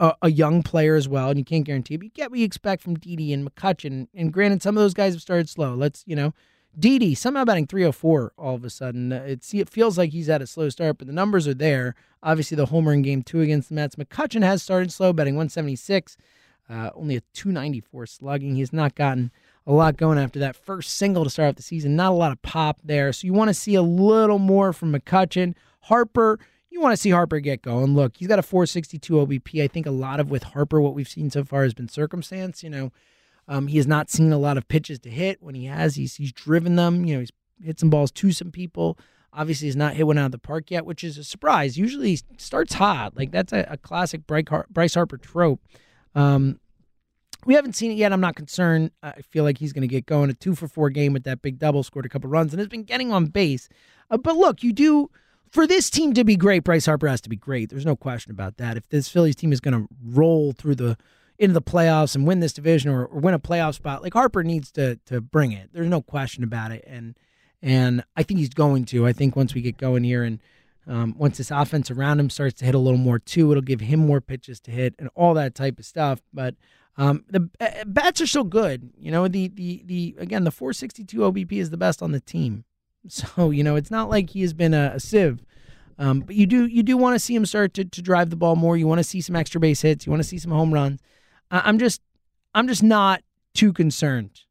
a, 0.01 0.15
a 0.23 0.31
young 0.31 0.63
player 0.63 0.95
as 0.95 1.09
well, 1.09 1.29
and 1.29 1.39
you 1.39 1.45
can't 1.45 1.65
guarantee. 1.65 1.97
But 1.97 2.05
you 2.05 2.11
get 2.11 2.31
what 2.31 2.39
you 2.39 2.45
expect 2.45 2.83
from 2.83 2.95
Didi 2.95 3.33
and 3.33 3.49
McCutchen. 3.49 4.09
And 4.15 4.33
granted, 4.33 4.63
some 4.63 4.77
of 4.77 4.83
those 4.83 4.95
guys 4.95 5.13
have 5.13 5.23
started 5.23 5.49
slow. 5.49 5.75
Let's 5.75 6.05
you 6.07 6.17
know, 6.17 6.33
Didi 6.79 7.15
somehow 7.15 7.45
batting 7.45 7.67
304 7.67 8.33
all 8.39 8.55
of 8.55 8.65
a 8.65 8.71
sudden. 8.71 9.13
Uh, 9.13 9.25
it, 9.27 9.55
it 9.55 9.69
feels 9.69 9.99
like 9.99 10.11
he's 10.11 10.29
had 10.29 10.43
a 10.43 10.47
slow 10.47 10.69
start, 10.69 10.99
but 10.99 11.07
the 11.07 11.13
numbers 11.13 11.49
are 11.49 11.55
there. 11.55 11.95
Obviously, 12.23 12.57
the 12.57 12.67
homer 12.67 12.93
in 12.93 13.03
game 13.03 13.23
two 13.23 13.41
against 13.41 13.69
the 13.69 13.75
Mets. 13.75 13.97
McCutchen 13.97 14.43
has 14.43 14.63
started 14.63 14.93
slow, 14.93 15.13
batting 15.13 15.35
176, 15.35 16.17
uh, 16.69 16.91
only 16.95 17.17
a 17.17 17.21
294 17.33 18.07
slugging. 18.07 18.57
He's 18.57 18.73
not 18.73 18.95
gotten 18.95 19.31
a 19.67 19.73
lot 19.73 19.97
going 19.97 20.19
after 20.19 20.39
that 20.39 20.57
first 20.57 20.95
single 20.95 21.25
to 21.25 21.31
start 21.31 21.51
off 21.51 21.57
the 21.57 21.63
season. 21.63 21.97
Not 21.97 22.13
a 22.13 22.15
lot 22.15 22.33
of 22.33 22.41
pop 22.43 22.81
there. 22.85 23.13
So 23.13 23.27
you 23.27 23.33
want 23.33 23.49
to 23.49 23.55
see 23.55 23.75
a 23.75 23.83
little 23.83 24.39
more 24.39 24.73
from 24.73 24.93
McCutchen. 24.93 25.55
Harper, 25.83 26.39
you 26.71 26.81
want 26.81 26.93
to 26.93 26.97
see 26.97 27.11
Harper 27.11 27.41
get 27.41 27.63
going. 27.63 27.95
Look, 27.95 28.17
he's 28.17 28.29
got 28.29 28.39
a 28.39 28.43
462 28.43 29.13
OBP. 29.15 29.63
I 29.63 29.69
think 29.69 29.87
a 29.87 29.91
lot 29.91 30.21
of 30.21 30.31
with 30.31 30.43
Harper, 30.43 30.81
what 30.81 30.95
we've 30.95 31.09
seen 31.09 31.31
so 31.31 31.45
far 31.45 31.65
has 31.65 31.75
been 31.75 31.89
circumstance. 31.89 32.63
You 32.63 32.71
know, 32.71 32.93
um, 33.49 33.67
he 33.67 33.79
has 33.79 33.87
not 33.87 34.11
seen 34.11 34.33
a 34.33 34.39
lot 34.39 34.59
of 34.59 34.69
pitches 34.69 34.99
to 35.01 35.11
hit. 35.11 35.43
When 35.43 35.55
he 35.55 35.65
has, 35.65 35.95
he's 35.95 36.17
he's 36.17 36.33
driven 36.33 36.77
them. 36.77 37.05
You 37.05 37.15
know, 37.15 37.21
he's 37.21 37.33
hit 37.63 37.81
some 37.81 37.91
balls 37.91 38.11
to 38.13 38.31
some 38.33 38.51
people. 38.51 38.99
Obviously, 39.33 39.69
he's 39.69 39.77
not 39.77 39.95
hit 39.95 40.07
one 40.07 40.19
out 40.19 40.27
of 40.27 40.33
the 40.33 40.39
park 40.39 40.71
yet, 40.71 40.85
which 40.85 41.03
is 41.03 41.19
a 41.19 41.25
surprise. 41.25 41.79
Usually, 41.79 42.11
he 42.11 42.21
starts 42.37 42.75
hot. 42.75 43.17
Like 43.17 43.31
that's 43.31 43.53
a, 43.53 43.67
a 43.71 43.77
classic 43.77 44.27
Bryce 44.27 44.95
Harper 44.95 45.19
trope. 45.19 45.61
Um, 46.15 46.61
we 47.47 47.55
haven't 47.55 47.75
seen 47.75 47.91
it 47.91 47.95
yet. 47.95 48.13
I'm 48.13 48.21
not 48.21 48.37
concerned. 48.37 48.91
I 49.03 49.23
feel 49.23 49.45
like 49.45 49.59
he's 49.59 49.73
going 49.73 49.83
to 49.83 49.89
get 49.89 50.07
going. 50.07 50.29
A 50.29 50.35
two 50.35 50.55
for 50.55 50.69
four 50.69 50.91
game 50.91 51.13
with 51.13 51.25
that 51.25 51.41
big 51.41 51.59
double, 51.59 51.83
scored 51.83 52.05
a 52.05 52.09
couple 52.09 52.29
runs, 52.29 52.53
and 52.53 52.59
has 52.59 52.69
been 52.69 52.85
getting 52.85 53.13
on 53.13 53.27
base. 53.27 53.69
Uh, 54.11 54.19
but 54.19 54.37
look, 54.37 54.63
you 54.63 54.73
do 54.73 55.11
for 55.51 55.67
this 55.67 55.89
team 55.89 56.15
to 56.15 56.25
be 56.25 56.37
great. 56.37 56.65
Bryce 56.65 56.87
Harper 56.87 57.09
has 57.09 57.21
to 57.23 57.29
be 57.29 57.37
great. 57.37 57.71
There's 57.71 57.87
no 57.87 57.97
question 57.97 58.33
about 58.33 58.57
that. 58.57 58.77
If 58.77 58.89
this 58.89 59.09
Phillies 59.09 59.37
team 59.37 59.53
is 59.53 59.61
going 59.61 59.75
to 59.75 59.89
roll 60.05 60.53
through 60.53 60.75
the 60.75 60.99
into 61.39 61.55
the 61.55 61.63
playoffs 61.63 62.15
and 62.15 62.27
win 62.27 62.41
this 62.41 62.53
division 62.53 62.91
or, 62.91 63.07
or, 63.07 63.21
win 63.21 63.35
a 63.35 63.39
playoff 63.39 63.75
spot, 63.75 64.03
like 64.03 64.13
Harper 64.13 64.43
needs 64.43 64.71
to 64.73 64.97
to 65.07 65.21
bring 65.21 65.53
it. 65.53 65.71
There's 65.73 65.89
no 65.89 66.03
question 66.03 66.43
about 66.45 66.73
it, 66.73 66.85
and 66.87 67.17
and 67.63 68.05
I 68.17 68.23
think 68.23 68.41
he's 68.41 68.55
going 68.55 68.85
to. 68.87 69.07
I 69.07 69.13
think 69.13 69.37
once 69.37 69.55
we 69.55 69.61
get 69.61 69.77
going 69.77 70.05
here 70.05 70.25
and 70.25 70.41
um, 70.87 71.15
once 71.19 71.39
this 71.39 71.51
offense 71.51 71.91
around 71.91 72.19
him 72.19 72.31
starts 72.31 72.59
to 72.59 72.65
hit 72.65 72.75
a 72.75 72.79
little 72.79 72.99
more 72.99 73.19
too, 73.19 73.51
it'll 73.51 73.63
give 73.63 73.81
him 73.81 74.01
more 74.01 74.21
pitches 74.21 74.59
to 74.61 74.71
hit 74.71 74.95
and 74.99 75.09
all 75.15 75.35
that 75.35 75.55
type 75.55 75.79
of 75.79 75.85
stuff. 75.85 76.23
But 76.33 76.55
um, 76.97 77.25
the 77.29 77.49
uh, 77.61 77.85
bats 77.87 78.21
are 78.21 78.27
so 78.27 78.43
good. 78.43 78.91
You 78.99 79.13
know, 79.13 79.29
the 79.29 79.49
the 79.49 79.83
the 79.87 80.17
again 80.19 80.45
the 80.45 80.51
462 80.51 81.19
OBP 81.19 81.53
is 81.53 81.71
the 81.71 81.77
best 81.77 82.03
on 82.03 82.13
the 82.13 82.21
team. 82.21 82.65
So 83.11 83.51
you 83.51 83.63
know 83.63 83.77
it's 83.77 83.93
not 83.93 84.11
like 84.11 84.31
he 84.31 84.43
has 84.43 84.53
been 84.53 84.75
a, 84.75 84.93
a 84.97 85.01
sieve 85.01 85.41
Um, 85.99 86.21
but 86.21 86.35
you 86.35 86.47
do 86.47 86.67
you 86.67 86.83
do 86.83 86.97
want 86.97 87.15
to 87.15 87.19
see 87.21 87.35
him 87.35 87.47
start 87.47 87.73
to, 87.75 87.85
to 87.85 88.03
drive 88.03 88.29
the 88.29 88.37
ball 88.37 88.57
more. 88.57 88.77
You 88.77 88.89
want 88.89 88.99
to 88.99 89.05
see 89.05 89.21
some 89.21 89.37
extra 89.37 89.61
base 89.61 89.81
hits. 89.83 90.05
You 90.05 90.11
want 90.11 90.23
to 90.23 90.29
see 90.29 90.37
some 90.37 90.51
home 90.51 90.75
runs. 90.75 91.01
I'm 91.51 91.79
just 91.79 92.01
I'm 92.55 92.69
just 92.69 92.83
not 92.83 93.23
too 93.55 93.73
concerned. 93.73 94.43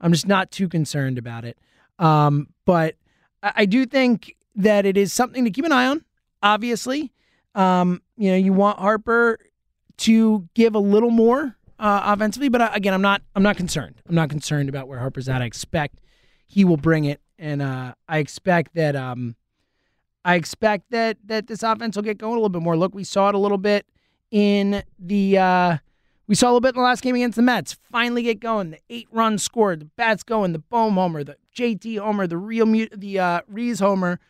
I'm 0.00 0.12
just 0.12 0.26
not 0.26 0.50
too 0.50 0.68
concerned 0.68 1.18
about 1.18 1.44
it. 1.44 1.58
Um, 1.98 2.48
but 2.64 2.96
I, 3.42 3.52
I 3.56 3.66
do 3.66 3.86
think 3.86 4.36
that 4.56 4.86
it 4.86 4.96
is 4.96 5.12
something 5.12 5.44
to 5.44 5.50
keep 5.50 5.64
an 5.64 5.72
eye 5.72 5.86
on. 5.86 6.04
Obviously, 6.42 7.12
um, 7.54 8.02
you 8.16 8.30
know 8.30 8.36
you 8.36 8.52
want 8.52 8.78
Harper 8.78 9.38
to 9.98 10.48
give 10.54 10.74
a 10.74 10.78
little 10.78 11.10
more 11.10 11.56
uh, 11.78 12.00
offensively, 12.04 12.48
but 12.48 12.74
again, 12.76 12.94
I'm 12.94 13.02
not 13.02 13.22
I'm 13.34 13.42
not 13.42 13.56
concerned. 13.56 13.96
I'm 14.08 14.14
not 14.14 14.30
concerned 14.30 14.68
about 14.68 14.88
where 14.88 14.98
Harper's 14.98 15.28
at. 15.28 15.42
I 15.42 15.46
expect 15.46 16.00
he 16.46 16.64
will 16.64 16.76
bring 16.76 17.04
it, 17.04 17.20
and 17.38 17.62
uh, 17.62 17.94
I 18.08 18.18
expect 18.18 18.74
that 18.74 18.94
um, 18.94 19.36
I 20.24 20.34
expect 20.34 20.90
that 20.90 21.18
that 21.26 21.46
this 21.46 21.62
offense 21.62 21.96
will 21.96 22.02
get 22.02 22.18
going 22.18 22.32
a 22.32 22.36
little 22.36 22.48
bit 22.48 22.62
more. 22.62 22.76
Look, 22.76 22.94
we 22.94 23.04
saw 23.04 23.28
it 23.28 23.34
a 23.34 23.38
little 23.38 23.58
bit 23.58 23.86
in 24.30 24.82
the 24.98 25.38
uh, 25.38 25.78
we 26.26 26.34
saw 26.34 26.46
a 26.46 26.50
little 26.50 26.60
bit 26.60 26.70
in 26.70 26.76
the 26.76 26.82
last 26.82 27.02
game 27.02 27.14
against 27.14 27.36
the 27.36 27.42
Mets. 27.42 27.74
Finally 27.90 28.22
get 28.22 28.40
going. 28.40 28.70
The 28.70 28.78
eight 28.90 29.08
runs 29.10 29.42
scored, 29.42 29.80
the 29.80 29.84
bats 29.84 30.22
going, 30.22 30.52
the 30.52 30.58
Bohm 30.58 30.94
homer, 30.94 31.24
the 31.24 31.36
JT 31.56 31.98
homer, 31.98 32.26
the 32.26 32.36
real 32.36 32.66
the 32.66 33.18
uh, 33.18 33.40
Rhys 33.48 33.80
homer. 33.80 34.20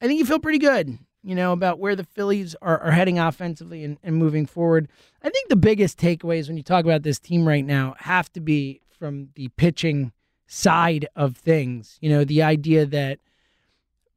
I 0.00 0.06
think 0.06 0.18
you 0.18 0.26
feel 0.26 0.38
pretty 0.38 0.58
good 0.58 0.98
you 1.22 1.34
know, 1.34 1.52
about 1.52 1.78
where 1.78 1.94
the 1.94 2.04
Phillies 2.04 2.56
are, 2.60 2.78
are 2.80 2.90
heading 2.90 3.18
offensively 3.18 3.84
and, 3.84 3.98
and 4.02 4.16
moving 4.16 4.46
forward. 4.46 4.88
I 5.22 5.30
think 5.30 5.48
the 5.48 5.56
biggest 5.56 5.98
takeaways 5.98 6.48
when 6.48 6.56
you 6.56 6.62
talk 6.62 6.84
about 6.84 7.02
this 7.02 7.18
team 7.18 7.46
right 7.46 7.64
now 7.64 7.94
have 7.98 8.32
to 8.32 8.40
be 8.40 8.80
from 8.98 9.28
the 9.34 9.48
pitching 9.48 10.12
side 10.46 11.06
of 11.14 11.36
things. 11.36 11.98
You 12.00 12.10
know, 12.10 12.24
the 12.24 12.42
idea 12.42 12.86
that 12.86 13.20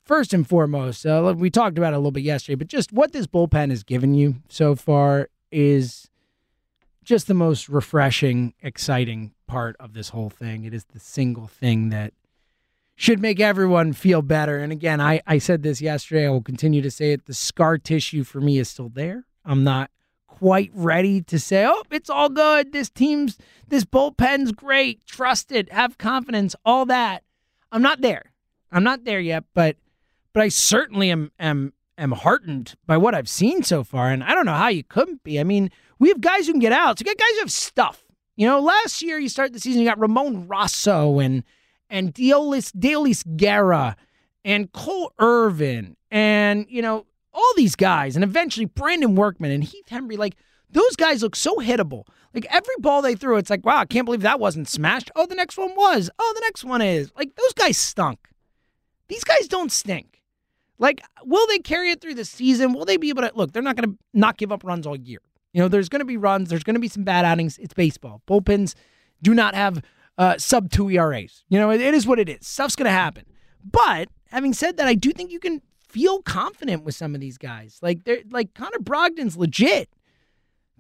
first 0.03 0.33
and 0.33 0.47
foremost, 0.47 1.05
uh, 1.05 1.33
we 1.37 1.49
talked 1.49 1.77
about 1.77 1.93
it 1.93 1.95
a 1.95 1.99
little 1.99 2.11
bit 2.11 2.23
yesterday, 2.23 2.55
but 2.55 2.67
just 2.67 2.91
what 2.91 3.11
this 3.11 3.27
bullpen 3.27 3.69
has 3.69 3.83
given 3.83 4.15
you 4.15 4.37
so 4.49 4.75
far 4.75 5.29
is 5.51 6.09
just 7.05 7.27
the 7.27 7.33
most 7.33 7.69
refreshing, 7.69 8.53
exciting 8.61 9.33
part 9.47 9.75
of 9.79 9.93
this 9.93 10.09
whole 10.09 10.29
thing. 10.29 10.65
It 10.65 10.73
is 10.73 10.85
the 10.85 10.99
single 10.99 11.47
thing 11.47 11.89
that 11.89 12.13
should 12.95 13.19
make 13.19 13.39
everyone 13.39 13.93
feel 13.93 14.21
better. 14.21 14.57
And 14.57 14.71
again, 14.71 14.99
I, 14.99 15.21
I 15.27 15.37
said 15.37 15.63
this 15.63 15.81
yesterday. 15.81 16.25
I 16.25 16.29
will 16.29 16.41
continue 16.41 16.81
to 16.81 16.91
say 16.91 17.11
it. 17.11 17.25
The 17.25 17.33
scar 17.33 17.77
tissue 17.77 18.23
for 18.23 18.41
me 18.41 18.57
is 18.57 18.69
still 18.69 18.89
there. 18.89 19.25
I'm 19.45 19.63
not 19.63 19.91
quite 20.27 20.71
ready 20.73 21.21
to 21.21 21.39
say, 21.39 21.65
oh, 21.65 21.83
it's 21.91 22.09
all 22.09 22.29
good. 22.29 22.73
This 22.73 22.89
team's, 22.89 23.37
this 23.67 23.85
bullpen's 23.85 24.51
great. 24.51 25.05
Trust 25.05 25.51
it. 25.51 25.71
Have 25.71 25.97
confidence. 25.97 26.55
All 26.65 26.85
that. 26.87 27.23
I'm 27.71 27.81
not 27.81 28.01
there. 28.01 28.33
I'm 28.71 28.83
not 28.83 29.05
there 29.05 29.19
yet, 29.19 29.45
but 29.53 29.77
but 30.33 30.43
I 30.43 30.49
certainly 30.49 31.11
am 31.11 31.31
am 31.39 31.71
am 31.97 32.11
heartened 32.11 32.75
by 32.85 32.97
what 32.97 33.15
I've 33.15 33.29
seen 33.29 33.63
so 33.63 33.83
far. 33.83 34.09
And 34.11 34.23
I 34.23 34.33
don't 34.33 34.45
know 34.45 34.53
how 34.53 34.67
you 34.67 34.83
couldn't 34.83 35.23
be. 35.23 35.39
I 35.39 35.43
mean, 35.43 35.71
we 35.99 36.09
have 36.09 36.21
guys 36.21 36.47
who 36.47 36.53
can 36.53 36.59
get 36.59 36.71
out. 36.71 36.99
So 36.99 37.03
we 37.03 37.13
got 37.13 37.17
guys 37.17 37.33
who 37.33 37.39
have 37.39 37.51
stuff. 37.51 38.03
You 38.35 38.47
know, 38.47 38.59
last 38.59 39.01
year 39.01 39.17
you 39.17 39.29
start 39.29 39.53
the 39.53 39.59
season, 39.59 39.81
you 39.81 39.87
got 39.87 39.99
Ramon 39.99 40.47
Rosso 40.47 41.19
and 41.19 41.43
and 41.89 42.13
Deolis, 42.13 42.71
Deolis 42.71 43.23
Guerra 43.37 43.95
and 44.43 44.71
Cole 44.71 45.13
Irvin 45.19 45.95
and, 46.11 46.65
you 46.67 46.81
know, 46.81 47.05
all 47.33 47.53
these 47.55 47.75
guys 47.75 48.15
and 48.15 48.23
eventually 48.23 48.65
Brandon 48.65 49.15
Workman 49.15 49.51
and 49.51 49.63
Heath 49.63 49.87
Hembree. 49.89 50.17
like 50.17 50.35
those 50.69 50.95
guys 50.95 51.23
look 51.23 51.35
so 51.35 51.55
hittable. 51.57 52.05
Like 52.33 52.45
every 52.49 52.75
ball 52.79 53.01
they 53.01 53.15
threw, 53.15 53.37
it's 53.37 53.49
like, 53.49 53.65
wow, 53.65 53.77
I 53.77 53.85
can't 53.85 54.05
believe 54.05 54.21
that 54.21 54.39
wasn't 54.39 54.67
smashed. 54.67 55.09
Oh, 55.15 55.25
the 55.25 55.35
next 55.35 55.57
one 55.57 55.73
was. 55.75 56.09
Oh, 56.19 56.33
the 56.35 56.41
next 56.41 56.65
one 56.65 56.81
is. 56.81 57.11
Like 57.15 57.35
those 57.35 57.53
guys 57.53 57.77
stunk. 57.77 58.19
These 59.07 59.23
guys 59.23 59.47
don't 59.47 59.71
stink. 59.71 60.21
Like, 60.77 61.01
will 61.23 61.47
they 61.47 61.59
carry 61.59 61.91
it 61.91 62.01
through 62.01 62.15
the 62.15 62.25
season? 62.25 62.73
Will 62.73 62.85
they 62.85 62.97
be 62.97 63.09
able 63.09 63.21
to 63.21 63.31
look? 63.35 63.53
They're 63.53 63.61
not 63.61 63.75
going 63.75 63.91
to 63.91 63.97
not 64.13 64.37
give 64.37 64.51
up 64.51 64.63
runs 64.63 64.85
all 64.85 64.95
year. 64.95 65.19
You 65.53 65.61
know, 65.61 65.67
there's 65.67 65.87
going 65.87 66.01
to 66.01 66.05
be 66.05 66.17
runs. 66.17 66.49
There's 66.49 66.63
going 66.63 66.73
to 66.73 66.81
be 66.81 66.89
some 66.89 67.03
bad 67.03 67.23
outings. 67.23 67.57
It's 67.59 67.73
baseball. 67.73 68.21
Bullpens 68.27 68.75
do 69.21 69.33
not 69.33 69.55
have 69.55 69.81
uh, 70.17 70.37
sub 70.37 70.69
two 70.69 70.89
ERAs. 70.89 71.45
You 71.47 71.59
know, 71.59 71.71
it, 71.71 71.79
it 71.79 71.93
is 71.93 72.05
what 72.05 72.19
it 72.19 72.27
is. 72.27 72.45
Stuff's 72.45 72.75
going 72.75 72.85
to 72.85 72.91
happen. 72.91 73.25
But 73.63 74.09
having 74.29 74.53
said 74.53 74.77
that, 74.77 74.87
I 74.87 74.95
do 74.95 75.11
think 75.11 75.31
you 75.31 75.39
can 75.39 75.61
feel 75.87 76.21
confident 76.21 76.83
with 76.83 76.93
some 76.93 77.15
of 77.15 77.21
these 77.21 77.37
guys. 77.37 77.79
Like 77.81 78.03
they're 78.03 78.21
like 78.29 78.53
Connor 78.53 78.79
Brogdon's 78.79 79.37
legit. 79.37 79.89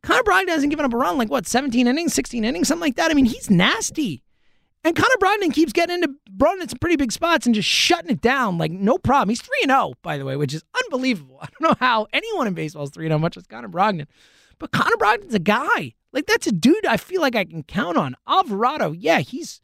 Connor 0.03 0.23
Brogdon 0.23 0.49
hasn't 0.49 0.71
given 0.71 0.85
up 0.85 0.93
a 0.93 0.97
run 0.97 1.17
like 1.17 1.31
what 1.31 1.47
17 1.47 1.87
innings, 1.87 2.13
16 2.13 2.43
innings, 2.43 2.67
something 2.67 2.81
like 2.81 2.97
that. 2.97 3.11
I 3.11 3.13
mean, 3.13 3.25
he's 3.25 3.49
nasty. 3.49 4.23
And 4.85 4.95
Connor 4.95 5.15
Brogdon 5.19 5.51
keeps 5.51 5.73
getting 5.73 5.95
into 5.95 6.13
brought 6.29 6.61
in 6.61 6.69
some 6.69 6.77
pretty 6.77 6.95
big 6.95 7.11
spots 7.11 7.47
and 7.47 7.55
just 7.55 7.67
shutting 7.67 8.11
it 8.11 8.21
down 8.21 8.59
like 8.59 8.71
no 8.71 8.99
problem. 8.99 9.29
He's 9.29 9.41
3 9.41 9.63
0, 9.65 9.93
by 10.03 10.19
the 10.19 10.25
way, 10.25 10.35
which 10.35 10.53
is 10.53 10.63
unbelievable. 10.83 11.39
I 11.41 11.47
don't 11.47 11.71
know 11.71 11.77
how 11.79 12.05
anyone 12.13 12.45
in 12.45 12.53
baseball 12.53 12.83
is 12.83 12.91
3 12.91 13.07
0, 13.07 13.17
much 13.17 13.35
as 13.35 13.47
Connor 13.47 13.67
Brogdon. 13.67 14.05
But 14.59 14.71
Connor 14.71 14.95
Brogdon's 14.97 15.33
a 15.33 15.39
guy. 15.39 15.95
Like 16.13 16.27
that's 16.27 16.45
a 16.45 16.51
dude 16.51 16.85
I 16.85 16.97
feel 16.97 17.19
like 17.19 17.35
I 17.35 17.45
can 17.45 17.63
count 17.63 17.97
on. 17.97 18.15
Alvarado, 18.27 18.91
yeah, 18.91 19.21
he's 19.21 19.59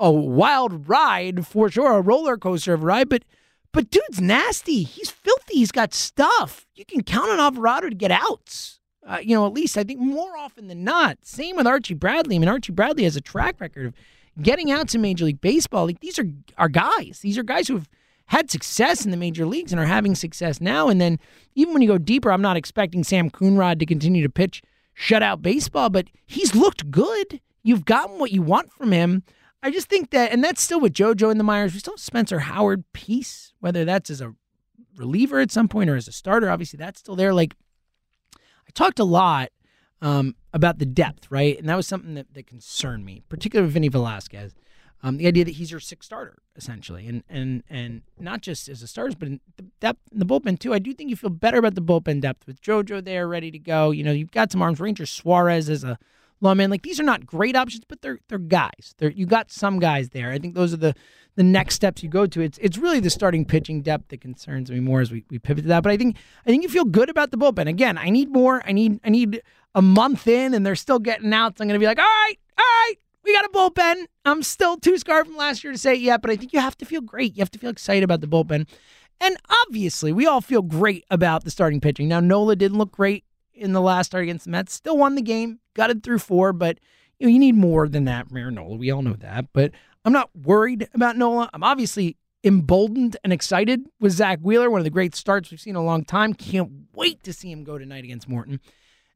a 0.00 0.10
wild 0.10 0.88
ride 0.88 1.46
for 1.46 1.70
sure, 1.70 1.98
a 1.98 2.00
roller 2.00 2.38
coaster 2.38 2.72
of 2.72 2.82
a 2.82 2.86
ride, 2.86 3.10
but 3.10 3.24
but 3.72 3.90
dude's 3.90 4.18
nasty. 4.18 4.82
He's 4.82 5.10
filthy. 5.10 5.56
He's 5.56 5.72
got 5.72 5.92
stuff. 5.92 6.66
You 6.74 6.86
can 6.86 7.02
count 7.02 7.30
on 7.30 7.38
Alvarado 7.38 7.90
to 7.90 7.94
get 7.94 8.10
outs. 8.10 8.80
Uh, 9.06 9.18
you 9.22 9.34
know, 9.34 9.46
at 9.46 9.52
least 9.52 9.76
I 9.76 9.84
think 9.84 10.00
more 10.00 10.38
often 10.38 10.68
than 10.68 10.84
not. 10.84 11.18
Same 11.22 11.56
with 11.56 11.66
Archie 11.66 11.92
Bradley. 11.92 12.36
I 12.36 12.38
mean, 12.38 12.48
Archie 12.48 12.72
Bradley 12.72 13.04
has 13.04 13.14
a 13.14 13.20
track 13.20 13.60
record 13.60 13.86
of 13.86 13.94
getting 14.42 14.70
out 14.70 14.88
to 14.88 14.98
Major 14.98 15.24
League 15.24 15.40
Baseball. 15.40 15.86
Like 15.86 16.00
these 16.00 16.18
are 16.18 16.26
our 16.56 16.68
guys. 16.68 17.20
These 17.22 17.38
are 17.38 17.42
guys 17.42 17.68
who 17.68 17.74
have 17.74 17.88
had 18.26 18.50
success 18.50 19.04
in 19.04 19.10
the 19.10 19.16
major 19.16 19.46
leagues 19.46 19.72
and 19.72 19.80
are 19.80 19.86
having 19.86 20.14
success 20.14 20.60
now. 20.60 20.88
And 20.88 21.00
then 21.00 21.18
even 21.54 21.72
when 21.72 21.82
you 21.82 21.88
go 21.88 21.98
deeper, 21.98 22.30
I'm 22.30 22.42
not 22.42 22.56
expecting 22.56 23.02
Sam 23.02 23.30
Coonrod 23.30 23.78
to 23.78 23.86
continue 23.86 24.22
to 24.22 24.28
pitch 24.28 24.62
shutout 24.98 25.40
baseball, 25.40 25.88
but 25.88 26.08
he's 26.26 26.54
looked 26.54 26.90
good. 26.90 27.40
You've 27.62 27.84
gotten 27.84 28.18
what 28.18 28.32
you 28.32 28.42
want 28.42 28.70
from 28.72 28.92
him. 28.92 29.22
I 29.62 29.70
just 29.70 29.88
think 29.88 30.10
that, 30.10 30.30
and 30.30 30.44
that's 30.44 30.60
still 30.60 30.80
with 30.80 30.92
JoJo 30.92 31.30
and 31.30 31.40
the 31.40 31.44
Myers. 31.44 31.72
We 31.72 31.80
still 31.80 31.94
have 31.94 32.00
Spencer 32.00 32.40
Howard 32.40 32.84
piece, 32.92 33.54
whether 33.60 33.84
that's 33.84 34.10
as 34.10 34.20
a 34.20 34.34
reliever 34.96 35.40
at 35.40 35.50
some 35.50 35.68
point 35.68 35.88
or 35.90 35.96
as 35.96 36.06
a 36.06 36.12
starter. 36.12 36.50
Obviously, 36.50 36.76
that's 36.76 37.00
still 37.00 37.16
there. 37.16 37.32
Like, 37.32 37.56
I 38.36 38.70
talked 38.74 38.98
a 38.98 39.04
lot 39.04 39.48
um, 40.00 40.36
about 40.52 40.78
the 40.78 40.86
depth, 40.86 41.30
right? 41.30 41.58
And 41.58 41.68
that 41.68 41.76
was 41.76 41.86
something 41.86 42.14
that, 42.14 42.34
that 42.34 42.46
concerned 42.46 43.04
me, 43.04 43.22
particularly 43.28 43.66
with 43.66 43.74
Vinny 43.74 43.88
Velasquez. 43.88 44.54
Um, 45.02 45.16
the 45.16 45.28
idea 45.28 45.44
that 45.44 45.52
he's 45.52 45.70
your 45.70 45.80
sixth 45.80 46.06
starter 46.06 46.38
essentially, 46.56 47.06
and 47.06 47.22
and 47.28 47.62
and 47.70 48.02
not 48.18 48.40
just 48.40 48.68
as 48.68 48.82
a 48.82 48.88
starter, 48.88 49.14
but 49.16 49.28
in 49.28 49.40
the 49.56 49.62
depth 49.78 50.00
in 50.10 50.18
the 50.18 50.26
bullpen 50.26 50.58
too. 50.58 50.74
I 50.74 50.80
do 50.80 50.92
think 50.92 51.08
you 51.08 51.14
feel 51.14 51.30
better 51.30 51.58
about 51.58 51.76
the 51.76 51.80
bullpen 51.80 52.20
depth 52.20 52.48
with 52.48 52.60
JoJo 52.60 53.04
there, 53.04 53.28
ready 53.28 53.52
to 53.52 53.60
go. 53.60 53.92
You 53.92 54.02
know, 54.02 54.10
you've 54.10 54.32
got 54.32 54.50
some 54.50 54.60
arms. 54.60 54.80
Ranger 54.80 55.06
Suarez 55.06 55.70
as 55.70 55.84
a 55.84 56.00
lawman. 56.40 56.70
Like 56.70 56.82
these 56.82 56.98
are 56.98 57.04
not 57.04 57.26
great 57.26 57.54
options, 57.56 57.84
but 57.86 58.02
they're 58.02 58.18
they're 58.28 58.38
guys. 58.38 58.94
They're 58.98 59.10
you 59.10 59.24
got 59.24 59.52
some 59.52 59.78
guys 59.78 60.10
there. 60.10 60.30
I 60.30 60.38
think 60.38 60.54
those 60.54 60.72
are 60.72 60.78
the 60.78 60.94
the 61.36 61.44
next 61.44 61.76
steps 61.76 62.02
you 62.02 62.08
go 62.08 62.26
to. 62.26 62.40
It's 62.40 62.58
it's 62.58 62.76
really 62.76 62.98
the 62.98 63.10
starting 63.10 63.44
pitching 63.44 63.82
depth 63.82 64.08
that 64.08 64.20
concerns 64.20 64.70
me 64.70 64.80
more 64.80 65.00
as 65.00 65.12
we, 65.12 65.24
we 65.30 65.38
pivot 65.38 65.62
to 65.62 65.68
that. 65.68 65.84
But 65.84 65.92
I 65.92 65.96
think 65.96 66.16
I 66.44 66.50
think 66.50 66.64
you 66.64 66.68
feel 66.68 66.84
good 66.84 67.08
about 67.08 67.30
the 67.30 67.38
bullpen. 67.38 67.68
Again, 67.68 67.96
I 67.96 68.10
need 68.10 68.30
more. 68.30 68.62
I 68.66 68.72
need 68.72 69.00
I 69.04 69.10
need 69.10 69.42
a 69.78 69.82
month 69.82 70.26
in 70.26 70.54
and 70.54 70.66
they're 70.66 70.74
still 70.74 70.98
getting 70.98 71.32
outs. 71.32 71.60
I'm 71.60 71.68
gonna 71.68 71.78
be 71.78 71.86
like, 71.86 72.00
all 72.00 72.04
right, 72.04 72.34
all 72.58 72.64
right, 72.64 72.94
we 73.22 73.32
got 73.32 73.44
a 73.44 73.48
bullpen. 73.50 74.06
I'm 74.24 74.42
still 74.42 74.76
too 74.76 74.98
scarred 74.98 75.28
from 75.28 75.36
last 75.36 75.62
year 75.62 75.72
to 75.72 75.78
say 75.78 75.94
it 75.94 76.00
yet, 76.00 76.20
but 76.20 76.32
I 76.32 76.36
think 76.36 76.52
you 76.52 76.58
have 76.58 76.76
to 76.78 76.84
feel 76.84 77.00
great. 77.00 77.36
You 77.36 77.42
have 77.42 77.50
to 77.52 77.60
feel 77.60 77.70
excited 77.70 78.02
about 78.02 78.20
the 78.20 78.26
bullpen. 78.26 78.66
And 79.20 79.36
obviously, 79.64 80.12
we 80.12 80.26
all 80.26 80.40
feel 80.40 80.62
great 80.62 81.04
about 81.10 81.44
the 81.44 81.52
starting 81.52 81.80
pitching. 81.80 82.08
Now, 82.08 82.18
Nola 82.18 82.56
didn't 82.56 82.76
look 82.78 82.90
great 82.90 83.24
in 83.54 83.72
the 83.72 83.80
last 83.80 84.08
start 84.08 84.24
against 84.24 84.46
the 84.46 84.50
Mets. 84.50 84.72
Still 84.72 84.98
won 84.98 85.14
the 85.14 85.22
game, 85.22 85.60
got 85.74 85.90
it 85.90 86.02
through 86.02 86.18
four, 86.18 86.52
but 86.52 86.80
you, 87.20 87.28
know, 87.28 87.32
you 87.32 87.38
need 87.38 87.54
more 87.54 87.88
than 87.88 88.04
that 88.06 88.28
from 88.28 88.54
Nola. 88.54 88.76
We 88.76 88.90
all 88.90 89.02
know 89.02 89.14
that. 89.14 89.46
But 89.52 89.70
I'm 90.04 90.12
not 90.12 90.30
worried 90.34 90.88
about 90.92 91.16
Nola. 91.16 91.50
I'm 91.54 91.62
obviously 91.62 92.16
emboldened 92.42 93.16
and 93.22 93.32
excited 93.32 93.86
with 94.00 94.12
Zack 94.12 94.40
Wheeler, 94.42 94.70
one 94.70 94.80
of 94.80 94.84
the 94.84 94.90
great 94.90 95.14
starts 95.14 95.52
we've 95.52 95.60
seen 95.60 95.72
in 95.72 95.76
a 95.76 95.84
long 95.84 96.04
time. 96.04 96.34
Can't 96.34 96.70
wait 96.94 97.22
to 97.22 97.32
see 97.32 97.52
him 97.52 97.62
go 97.62 97.78
tonight 97.78 98.02
against 98.02 98.28
Morton. 98.28 98.60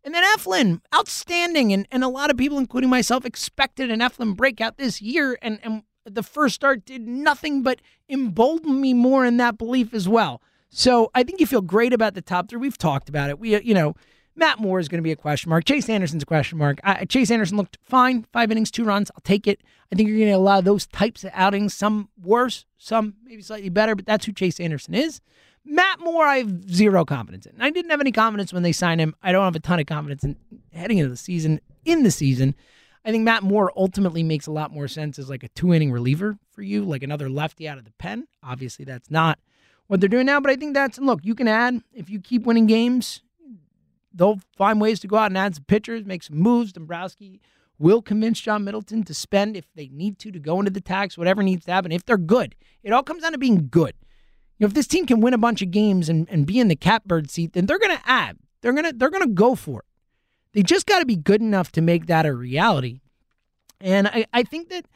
And 0.05 0.15
then 0.15 0.25
Eflin, 0.37 0.81
outstanding. 0.95 1.73
And, 1.73 1.87
and 1.91 2.03
a 2.03 2.09
lot 2.09 2.31
of 2.31 2.37
people, 2.37 2.59
including 2.59 2.91
myself, 2.91 3.25
expected 3.25 3.91
an 3.91 4.01
Eflin 4.01 4.37
breakout 4.37 4.77
this 4.77 5.01
year. 5.01 5.39
And, 5.41 5.61
and 5.63 5.83
the 6.05 6.23
first 6.23 6.55
start 6.55 6.85
did 6.85 7.07
nothing 7.07 7.63
but 7.63 7.81
embolden 8.09 8.81
me 8.81 8.95
more 8.95 9.25
in 9.25 9.37
that 9.37 9.59
belief 9.59 9.95
as 9.95 10.09
well. 10.09 10.43
So 10.71 11.11
I 11.15 11.23
think 11.23 11.39
you 11.39 11.47
feel 11.47 11.61
great 11.61 11.93
about 11.93 12.15
the 12.15 12.23
top 12.23 12.49
three. 12.49 12.59
We've 12.59 12.79
talked 12.79 13.09
about 13.09 13.31
it. 13.31 13.39
We, 13.39 13.55
uh, 13.55 13.61
you 13.61 13.75
know, 13.75 13.95
Matt 14.35 14.59
Moore 14.59 14.81
is 14.81 14.89
going 14.89 14.99
to 14.99 15.03
be 15.03 15.13
a 15.13 15.17
question 15.17 15.51
mark. 15.51 15.65
Chase 15.65 15.89
Anderson's 15.89 16.23
a 16.23 16.27
question 16.27 16.59
mark. 16.59 16.81
I, 16.83 17.05
Chase 17.05 17.31
Anderson 17.31 17.59
looked 17.59 17.79
fine, 17.83 18.25
five 18.33 18.51
innings, 18.51 18.71
two 18.71 18.85
runs. 18.85 19.11
I'll 19.15 19.21
take 19.23 19.47
it. 19.47 19.61
I 19.93 19.95
think 19.95 20.09
you're 20.09 20.19
going 20.19 20.31
to 20.31 20.37
a 20.37 20.39
lot 20.39 20.59
of 20.59 20.65
those 20.65 20.87
types 20.87 21.25
of 21.25 21.31
outings, 21.35 21.75
some 21.75 22.09
worse, 22.21 22.65
some 22.79 23.15
maybe 23.25 23.43
slightly 23.43 23.69
better, 23.69 23.95
but 23.95 24.07
that's 24.07 24.25
who 24.25 24.33
Chase 24.33 24.59
Anderson 24.59 24.95
is. 24.95 25.21
Matt 25.65 26.01
Moore, 26.01 26.25
I 26.25 26.39
have 26.39 26.71
zero 26.71 27.05
confidence 27.05 27.47
in. 27.47 27.55
I 27.61 27.71
didn't 27.71 27.91
have 27.91 28.01
any 28.01 28.13
confidence 28.13 28.53
when 28.53 28.63
they 28.63 28.73
signed 28.73 29.01
him. 29.01 29.15
I 29.23 29.33
don't 29.33 29.45
have 29.45 29.57
a 29.57 29.61
ton 29.61 29.81
of 29.81 29.87
confidence 29.87 30.25
in 30.25 30.37
heading 30.73 30.99
into 30.99 31.11
the 31.11 31.17
season. 31.17 31.61
In 31.85 32.03
the 32.03 32.11
season, 32.11 32.55
I 33.05 33.11
think 33.11 33.25
Matt 33.25 33.43
Moore 33.43 33.73
ultimately 33.77 34.23
makes 34.23 34.47
a 34.47 34.53
lot 34.53 34.73
more 34.73 34.89
sense 34.89 35.19
as 35.19 35.29
like 35.31 35.43
a 35.43 35.49
two 35.49 35.73
inning 35.73 35.93
reliever 35.93 36.39
for 36.51 36.63
you, 36.63 36.85
like 36.85 37.03
another 37.03 37.29
lefty 37.29 37.69
out 37.69 37.79
of 37.79 37.85
the 37.85 37.93
pen. 37.93 38.27
Obviously, 38.43 38.85
that's 38.85 39.11
not 39.11 39.39
what 39.87 40.01
they're 40.01 40.09
doing 40.09 40.27
now. 40.27 40.41
But 40.41 40.51
I 40.51 40.57
think 40.57 40.75
that's 40.75 40.99
look, 40.99 41.21
you 41.23 41.35
can 41.35 41.49
add 41.49 41.83
if 41.93 42.11
you 42.11 42.21
keep 42.21 42.45
winning 42.45 42.67
games, 42.67 43.23
they'll 44.13 44.41
find 44.57 44.81
ways 44.81 45.01
to 45.01 45.09
go 45.09 45.17
out 45.17 45.31
and 45.31 45.39
add 45.39 45.55
some 45.55 45.65
pitchers, 45.65 46.05
make 46.05 46.23
some 46.23 46.37
moves. 46.37 46.73
Dombrowski 46.73 47.41
will 47.79 48.03
convince 48.03 48.41
John 48.41 48.65
Middleton 48.65 49.03
to 49.05 49.15
spend 49.15 49.57
if 49.57 49.67
they 49.75 49.89
need 49.89 50.19
to 50.21 50.31
to 50.31 50.39
go 50.39 50.59
into 50.59 50.71
the 50.71 50.81
tax, 50.81 51.19
whatever 51.19 51.43
needs 51.43 51.65
to 51.67 51.73
happen. 51.73 51.93
If 51.93 52.05
they're 52.05 52.19
good, 52.19 52.55
it 52.83 52.93
all 52.93 53.03
comes 53.03 53.23
down 53.23 53.33
to 53.33 53.39
being 53.39 53.69
good. 53.69 53.95
Know, 54.63 54.69
if 54.69 54.75
this 54.75 54.87
team 54.87 55.07
can 55.07 55.21
win 55.21 55.35
a 55.35 55.39
bunch 55.39 55.61
of 55.61 55.71
games 55.71 56.09
and, 56.09 56.29
and 56.31 56.47
be 56.47 56.61
in 56.61 56.69
the 56.69 56.77
catbird 56.77 57.31
seat, 57.31 57.53
then 57.53 57.67
they're 57.67 57.79
gonna 57.79 58.01
add. 58.07 58.39
They're 58.61 58.73
gonna 58.73 58.93
they're 58.93 59.11
gonna 59.11 59.27
go 59.27 59.55
for 59.55 59.81
it. 59.81 59.87
They 60.53 60.63
just 60.63 60.87
got 60.87 61.01
to 61.01 61.07
be 61.07 61.17
good 61.17 61.41
enough 61.41 61.73
to 61.73 61.81
make 61.81 62.07
that 62.07 62.27
a 62.27 62.35
reality. 62.35 63.01
And 63.81 64.07
I, 64.07 64.27
I 64.33 64.43
think 64.43 64.69
that, 64.69 64.87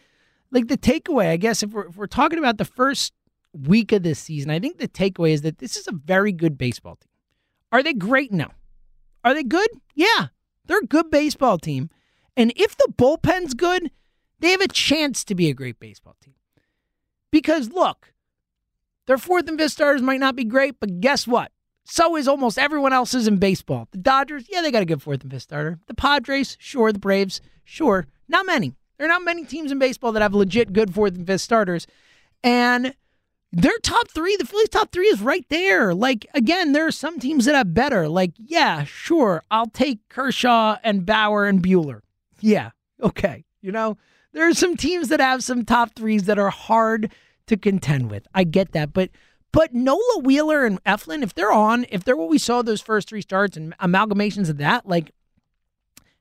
like, 0.50 0.68
the 0.68 0.76
takeaway, 0.76 1.30
I 1.30 1.36
guess, 1.36 1.62
if 1.62 1.70
we're, 1.70 1.88
if 1.88 1.96
we're 1.96 2.06
talking 2.06 2.38
about 2.38 2.58
the 2.58 2.64
first 2.64 3.12
week 3.52 3.90
of 3.92 4.02
this 4.02 4.18
season, 4.18 4.50
I 4.50 4.60
think 4.60 4.78
the 4.78 4.86
takeaway 4.86 5.32
is 5.32 5.42
that 5.42 5.58
this 5.58 5.76
is 5.76 5.88
a 5.88 5.92
very 5.92 6.30
good 6.30 6.58
baseball 6.58 6.96
team. 6.96 7.08
Are 7.72 7.82
they 7.82 7.94
great? 7.94 8.32
No. 8.32 8.48
Are 9.24 9.34
they 9.34 9.42
good? 9.42 9.68
Yeah. 9.94 10.28
They're 10.66 10.80
a 10.80 10.86
good 10.86 11.10
baseball 11.10 11.58
team. 11.58 11.90
And 12.36 12.52
if 12.54 12.76
the 12.76 12.92
bullpen's 12.96 13.54
good, 13.54 13.90
they 14.40 14.50
have 14.50 14.60
a 14.60 14.68
chance 14.68 15.24
to 15.24 15.34
be 15.34 15.48
a 15.48 15.54
great 15.54 15.80
baseball 15.80 16.16
team. 16.22 16.34
Because 17.32 17.70
look, 17.70 18.12
their 19.06 19.18
fourth 19.18 19.48
and 19.48 19.58
fifth 19.58 19.72
starters 19.72 20.02
might 20.02 20.20
not 20.20 20.36
be 20.36 20.44
great, 20.44 20.78
but 20.80 21.00
guess 21.00 21.26
what? 21.26 21.52
So 21.84 22.16
is 22.16 22.26
almost 22.26 22.58
everyone 22.58 22.92
else's 22.92 23.28
in 23.28 23.36
baseball. 23.36 23.86
The 23.92 23.98
Dodgers, 23.98 24.46
yeah, 24.48 24.60
they 24.60 24.72
got 24.72 24.82
a 24.82 24.86
good 24.86 25.02
fourth 25.02 25.22
and 25.22 25.30
fifth 25.30 25.42
starter. 25.42 25.78
The 25.86 25.94
Padres, 25.94 26.56
sure. 26.58 26.92
The 26.92 26.98
Braves, 26.98 27.40
sure. 27.64 28.06
Not 28.28 28.44
many. 28.44 28.74
There 28.98 29.06
are 29.06 29.08
not 29.08 29.22
many 29.22 29.44
teams 29.44 29.70
in 29.70 29.78
baseball 29.78 30.12
that 30.12 30.22
have 30.22 30.34
legit 30.34 30.72
good 30.72 30.92
fourth 30.92 31.14
and 31.14 31.26
fifth 31.26 31.42
starters. 31.42 31.86
And 32.42 32.94
their 33.52 33.78
top 33.82 34.08
three, 34.10 34.36
the 34.36 34.44
Phillies' 34.44 34.68
top 34.68 34.90
three 34.90 35.06
is 35.06 35.20
right 35.20 35.46
there. 35.48 35.94
Like, 35.94 36.26
again, 36.34 36.72
there 36.72 36.86
are 36.86 36.92
some 36.92 37.20
teams 37.20 37.44
that 37.44 37.54
have 37.54 37.72
better. 37.72 38.08
Like, 38.08 38.32
yeah, 38.36 38.84
sure, 38.84 39.44
I'll 39.50 39.68
take 39.68 40.00
Kershaw 40.08 40.78
and 40.82 41.06
Bauer 41.06 41.46
and 41.46 41.62
Buehler. 41.62 42.00
Yeah, 42.40 42.70
okay. 43.00 43.44
You 43.62 43.72
know, 43.72 43.96
there 44.32 44.48
are 44.48 44.54
some 44.54 44.76
teams 44.76 45.08
that 45.08 45.20
have 45.20 45.44
some 45.44 45.64
top 45.64 45.94
threes 45.94 46.24
that 46.24 46.38
are 46.38 46.50
hard 46.50 47.12
to 47.46 47.56
contend 47.56 48.10
with. 48.10 48.26
I 48.34 48.44
get 48.44 48.72
that. 48.72 48.92
But 48.92 49.10
but 49.52 49.72
Nola 49.72 50.18
Wheeler 50.20 50.64
and 50.64 50.82
Eflin, 50.84 51.22
if 51.22 51.34
they're 51.34 51.52
on, 51.52 51.86
if 51.90 52.04
they're 52.04 52.16
what 52.16 52.28
we 52.28 52.38
saw 52.38 52.62
those 52.62 52.80
first 52.80 53.08
three 53.08 53.22
starts 53.22 53.56
and 53.56 53.76
amalgamations 53.78 54.50
of 54.50 54.58
that, 54.58 54.86
like 54.86 55.12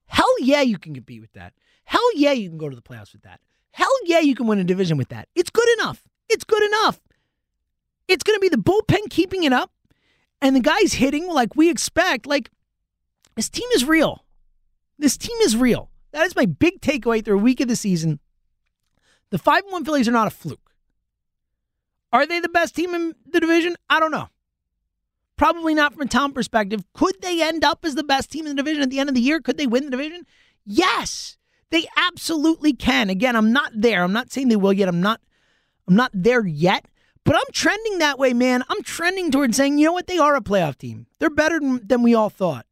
hell 0.06 0.34
yeah, 0.40 0.62
you 0.62 0.78
can 0.78 0.94
compete 0.94 1.22
with 1.22 1.34
that. 1.34 1.54
Hell 1.84 2.16
yeah, 2.16 2.32
you 2.32 2.50
can 2.50 2.58
go 2.58 2.70
to 2.70 2.76
the 2.76 2.82
playoffs 2.82 3.14
with 3.14 3.24
that. 3.24 3.40
Hell 3.72 3.92
yeah, 4.06 4.20
you 4.20 4.36
can 4.36 4.48
win 4.48 4.60
a 4.60 4.64
division 4.64 4.98
with 4.98 5.10
that. 5.10 5.28
It's 5.36 5.50
good 5.50 5.68
enough. 5.80 6.04
It's 6.30 6.44
good 6.44 6.64
enough. 6.64 7.00
It's 8.08 8.24
going 8.24 8.38
to 8.38 8.42
be 8.42 8.50
the 8.50 8.58
bullpen 8.58 9.10
keeping 9.10 9.44
it 9.44 9.54
up 9.54 9.72
and 10.42 10.56
the 10.56 10.62
guys 10.62 10.94
hitting 10.94 11.28
like 11.28 11.56
we 11.56 11.70
expect. 11.70 12.26
Like, 12.26 12.52
this 13.36 13.50
team 13.50 13.68
is 13.76 13.84
real. 13.84 14.26
This 14.98 15.18
team 15.18 15.38
is 15.42 15.58
real. 15.58 15.90
That 16.12 16.26
is 16.26 16.36
my 16.36 16.46
big 16.46 16.82
takeaway 16.82 17.24
through 17.24 17.40
a 17.40 17.42
week 17.42 17.60
of 17.60 17.68
the 17.68 17.76
season. 17.76 18.20
The 19.32 19.38
5 19.38 19.64
1 19.70 19.84
Phillies 19.84 20.08
are 20.08 20.14
not 20.14 20.28
a 20.28 20.32
fluke. 20.32 20.65
Are 22.16 22.26
they 22.26 22.40
the 22.40 22.48
best 22.48 22.74
team 22.78 22.96
in 22.96 23.14
the 23.30 23.42
division? 23.42 23.76
I 23.90 24.00
don't 24.00 24.12
know. 24.12 24.30
Probably 25.36 25.74
not 25.74 25.92
from 25.92 26.04
a 26.04 26.06
talent 26.06 26.34
perspective. 26.34 26.82
Could 26.94 27.22
they 27.22 27.42
end 27.42 27.66
up 27.66 27.84
as 27.84 27.96
the 27.96 28.06
best 28.06 28.32
team 28.32 28.48
in 28.48 28.56
the 28.56 28.64
division 28.64 28.84
at 28.84 28.90
the 28.90 29.00
end 29.00 29.10
of 29.10 29.16
the 29.16 29.22
year? 29.22 29.42
Could 29.42 29.58
they 29.58 29.68
win 29.68 29.84
the 29.84 29.92
division? 29.92 30.26
Yes, 30.66 31.36
they 31.72 31.86
absolutely 31.98 32.72
can. 32.72 33.10
Again, 33.10 33.36
I'm 33.36 33.52
not 33.52 33.74
there. 33.76 34.02
I'm 34.02 34.14
not 34.14 34.32
saying 34.32 34.48
they 34.48 34.56
will 34.56 34.72
yet. 34.72 34.88
I'm 34.88 35.02
not 35.02 35.20
I'm 35.90 35.98
not 35.98 36.12
there 36.14 36.48
yet, 36.48 36.86
but 37.26 37.36
I'm 37.36 37.52
trending 37.52 37.98
that 37.98 38.18
way, 38.18 38.32
man. 38.32 38.64
I'm 38.70 38.82
trending 38.82 39.30
towards 39.30 39.58
saying, 39.58 39.78
you 39.78 39.88
know 39.88 39.92
what? 39.92 40.08
They 40.08 40.18
are 40.18 40.38
a 40.38 40.42
playoff 40.42 40.78
team. 40.78 41.08
They're 41.20 41.30
better 41.30 41.60
than 41.60 42.02
we 42.02 42.16
all 42.16 42.30
thought. 42.30 42.66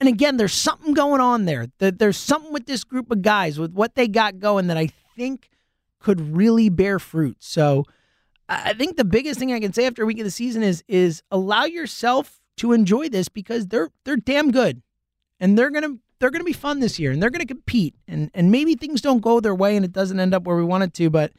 And 0.00 0.08
again, 0.08 0.38
there's 0.38 0.54
something 0.54 0.94
going 0.94 1.20
on 1.20 1.44
there. 1.44 1.66
There's 1.78 2.16
something 2.16 2.54
with 2.54 2.64
this 2.64 2.84
group 2.84 3.10
of 3.10 3.20
guys, 3.20 3.60
with 3.60 3.74
what 3.74 3.96
they 3.96 4.08
got 4.08 4.40
going, 4.40 4.68
that 4.68 4.78
I 4.78 4.88
think 5.14 5.50
could 6.00 6.34
really 6.34 6.70
bear 6.70 6.98
fruit. 6.98 7.36
So, 7.40 7.84
I 8.48 8.74
think 8.74 8.96
the 8.96 9.04
biggest 9.04 9.38
thing 9.38 9.52
I 9.52 9.60
can 9.60 9.72
say 9.72 9.86
after 9.86 10.02
a 10.02 10.06
week 10.06 10.18
of 10.18 10.24
the 10.24 10.30
season 10.30 10.62
is 10.62 10.84
is 10.88 11.22
allow 11.30 11.64
yourself 11.64 12.40
to 12.58 12.72
enjoy 12.72 13.08
this 13.08 13.28
because 13.28 13.68
they're 13.68 13.90
they're 14.04 14.16
damn 14.16 14.50
good, 14.50 14.82
and 15.40 15.58
they're 15.58 15.70
gonna 15.70 15.96
they're 16.18 16.30
gonna 16.30 16.44
be 16.44 16.52
fun 16.52 16.80
this 16.80 16.98
year, 16.98 17.10
and 17.12 17.22
they're 17.22 17.30
gonna 17.30 17.46
compete, 17.46 17.94
and 18.06 18.30
and 18.34 18.50
maybe 18.50 18.74
things 18.74 19.00
don't 19.00 19.20
go 19.20 19.40
their 19.40 19.54
way 19.54 19.76
and 19.76 19.84
it 19.84 19.92
doesn't 19.92 20.20
end 20.20 20.34
up 20.34 20.44
where 20.44 20.56
we 20.56 20.64
want 20.64 20.84
it 20.84 20.94
to, 20.94 21.10
but 21.10 21.32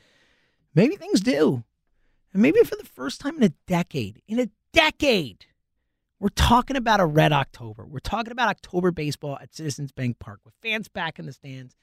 maybe 0.73 0.95
things 0.95 1.21
do, 1.21 1.63
and 2.33 2.41
maybe 2.41 2.59
for 2.63 2.75
the 2.75 2.85
first 2.85 3.21
time 3.21 3.37
in 3.37 3.43
a 3.43 3.53
decade, 3.67 4.21
in 4.27 4.39
a 4.39 4.49
decade, 4.71 5.45
we're 6.19 6.29
talking 6.29 6.75
about 6.75 6.99
a 6.99 7.05
red 7.05 7.31
October. 7.31 7.85
We're 7.85 7.99
talking 7.99 8.31
about 8.31 8.49
October 8.49 8.91
baseball 8.91 9.37
at 9.41 9.53
Citizens 9.53 9.91
Bank 9.91 10.19
Park 10.19 10.39
with 10.43 10.55
fans 10.63 10.87
back 10.87 11.19
in 11.19 11.25
the 11.25 11.33
stands. 11.33 11.75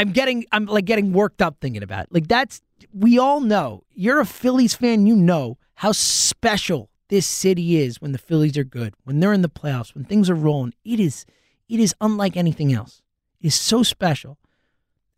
I'm 0.00 0.12
getting 0.12 0.46
I'm 0.50 0.64
like 0.64 0.86
getting 0.86 1.12
worked 1.12 1.42
up 1.42 1.58
thinking 1.60 1.82
about 1.82 2.04
it. 2.04 2.08
Like 2.10 2.26
that's 2.26 2.62
we 2.92 3.18
all 3.18 3.40
know. 3.40 3.84
You're 3.92 4.20
a 4.20 4.26
Phillies 4.26 4.74
fan, 4.74 5.06
you 5.06 5.14
know 5.14 5.58
how 5.74 5.92
special 5.92 6.88
this 7.08 7.26
city 7.26 7.76
is 7.76 8.00
when 8.00 8.12
the 8.12 8.18
Phillies 8.18 8.56
are 8.56 8.64
good, 8.64 8.94
when 9.04 9.20
they're 9.20 9.34
in 9.34 9.42
the 9.42 9.48
playoffs, 9.50 9.94
when 9.94 10.04
things 10.04 10.30
are 10.30 10.34
rolling. 10.34 10.72
It 10.84 11.00
is 11.00 11.26
it 11.68 11.80
is 11.80 11.94
unlike 12.00 12.34
anything 12.34 12.72
else. 12.72 13.02
It 13.42 13.48
is 13.48 13.54
so 13.54 13.82
special. 13.82 14.38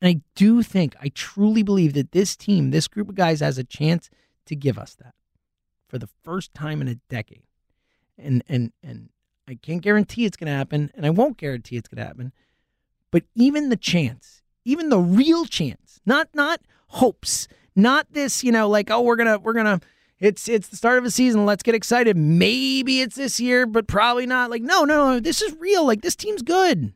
And 0.00 0.08
I 0.08 0.20
do 0.34 0.64
think, 0.64 0.96
I 1.00 1.10
truly 1.14 1.62
believe 1.62 1.94
that 1.94 2.10
this 2.10 2.34
team, 2.34 2.72
this 2.72 2.88
group 2.88 3.08
of 3.08 3.14
guys 3.14 3.38
has 3.38 3.56
a 3.56 3.64
chance 3.64 4.10
to 4.46 4.56
give 4.56 4.76
us 4.76 4.96
that 4.96 5.14
for 5.86 5.96
the 5.96 6.08
first 6.24 6.52
time 6.54 6.80
in 6.80 6.88
a 6.88 6.96
decade. 7.08 7.44
And 8.18 8.42
and 8.48 8.72
and 8.82 9.10
I 9.46 9.54
can't 9.54 9.80
guarantee 9.80 10.24
it's 10.24 10.36
going 10.36 10.50
to 10.50 10.56
happen, 10.56 10.90
and 10.96 11.06
I 11.06 11.10
won't 11.10 11.36
guarantee 11.36 11.76
it's 11.76 11.88
going 11.88 12.02
to 12.02 12.06
happen. 12.06 12.32
But 13.12 13.24
even 13.36 13.68
the 13.68 13.76
chance, 13.76 14.41
even 14.64 14.88
the 14.88 14.98
real 14.98 15.44
chance, 15.44 16.00
not 16.06 16.28
not 16.34 16.60
hopes, 16.88 17.48
not 17.74 18.12
this, 18.12 18.44
you 18.44 18.52
know, 18.52 18.68
like 18.68 18.90
oh 18.90 19.00
we're 19.02 19.16
gonna 19.16 19.38
we're 19.38 19.52
gonna 19.52 19.80
it's 20.18 20.48
it's 20.48 20.68
the 20.68 20.76
start 20.76 20.98
of 20.98 21.04
a 21.04 21.10
season. 21.10 21.46
Let's 21.46 21.62
get 21.62 21.74
excited. 21.74 22.16
Maybe 22.16 23.00
it's 23.00 23.16
this 23.16 23.40
year, 23.40 23.66
but 23.66 23.86
probably 23.86 24.26
not. 24.26 24.50
Like 24.50 24.62
no 24.62 24.84
no 24.84 25.14
no, 25.14 25.20
this 25.20 25.42
is 25.42 25.54
real. 25.58 25.86
Like 25.86 26.02
this 26.02 26.16
team's 26.16 26.42
good. 26.42 26.92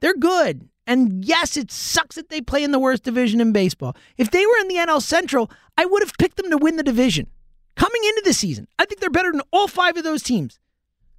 They're 0.00 0.14
good. 0.14 0.68
And 0.86 1.24
yes, 1.24 1.56
it 1.56 1.72
sucks 1.72 2.14
that 2.14 2.28
they 2.28 2.40
play 2.40 2.62
in 2.62 2.70
the 2.70 2.78
worst 2.78 3.02
division 3.02 3.40
in 3.40 3.52
baseball. 3.52 3.96
If 4.16 4.30
they 4.30 4.46
were 4.46 4.58
in 4.60 4.68
the 4.68 4.76
NL 4.76 5.02
Central, 5.02 5.50
I 5.76 5.84
would 5.84 6.02
have 6.02 6.12
picked 6.18 6.36
them 6.36 6.50
to 6.50 6.58
win 6.58 6.76
the 6.76 6.84
division. 6.84 7.26
Coming 7.74 8.02
into 8.04 8.22
the 8.24 8.32
season, 8.32 8.68
I 8.78 8.86
think 8.86 9.00
they're 9.00 9.10
better 9.10 9.32
than 9.32 9.42
all 9.52 9.68
five 9.68 9.96
of 9.96 10.04
those 10.04 10.22
teams. 10.22 10.60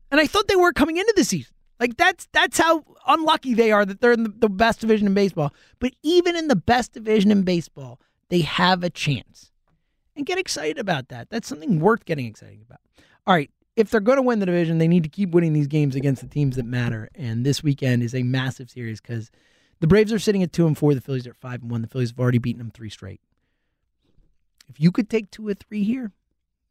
And 0.09 0.21
I 0.21 0.25
thought 0.25 0.47
they 0.47 0.55
were 0.55 0.71
coming 0.73 0.97
into 0.97 1.13
the 1.15 1.23
season. 1.23 1.53
Like 1.79 1.97
that's 1.97 2.27
that's 2.31 2.57
how 2.57 2.83
unlucky 3.07 3.53
they 3.53 3.71
are 3.71 3.85
that 3.85 4.01
they're 4.01 4.13
in 4.13 4.23
the, 4.23 4.33
the 4.35 4.49
best 4.49 4.81
division 4.81 5.07
in 5.07 5.13
baseball. 5.13 5.53
But 5.79 5.93
even 6.03 6.35
in 6.35 6.47
the 6.47 6.55
best 6.55 6.93
division 6.93 7.31
in 7.31 7.43
baseball, 7.43 7.99
they 8.29 8.41
have 8.41 8.83
a 8.83 8.89
chance. 8.89 9.51
And 10.15 10.25
get 10.25 10.39
excited 10.39 10.79
about 10.79 11.09
that. 11.09 11.29
That's 11.29 11.47
something 11.47 11.79
worth 11.79 12.05
getting 12.05 12.25
excited 12.25 12.63
about. 12.65 12.79
All 13.27 13.35
right, 13.35 13.51
if 13.75 13.91
they're 13.91 14.01
going 14.01 14.15
to 14.15 14.23
win 14.23 14.39
the 14.39 14.47
division, 14.47 14.79
they 14.79 14.87
need 14.87 15.03
to 15.03 15.09
keep 15.09 15.29
winning 15.29 15.53
these 15.53 15.67
games 15.67 15.95
against 15.95 16.23
the 16.23 16.27
teams 16.27 16.55
that 16.55 16.65
matter. 16.65 17.09
And 17.13 17.45
this 17.45 17.61
weekend 17.61 18.01
is 18.01 18.15
a 18.15 18.23
massive 18.23 18.71
series 18.71 18.99
because 18.99 19.29
the 19.79 19.85
Braves 19.85 20.11
are 20.11 20.17
sitting 20.17 20.41
at 20.41 20.51
two 20.51 20.65
and 20.65 20.75
four. 20.75 20.95
The 20.95 21.01
Phillies 21.01 21.27
are 21.27 21.31
at 21.31 21.37
five 21.37 21.61
and 21.61 21.69
one. 21.69 21.83
The 21.83 21.87
Phillies 21.87 22.09
have 22.09 22.19
already 22.19 22.39
beaten 22.39 22.57
them 22.57 22.71
three 22.71 22.89
straight. 22.89 23.21
If 24.67 24.79
you 24.79 24.91
could 24.91 25.09
take 25.09 25.29
two 25.29 25.47
or 25.47 25.53
three 25.53 25.83
here, 25.83 26.11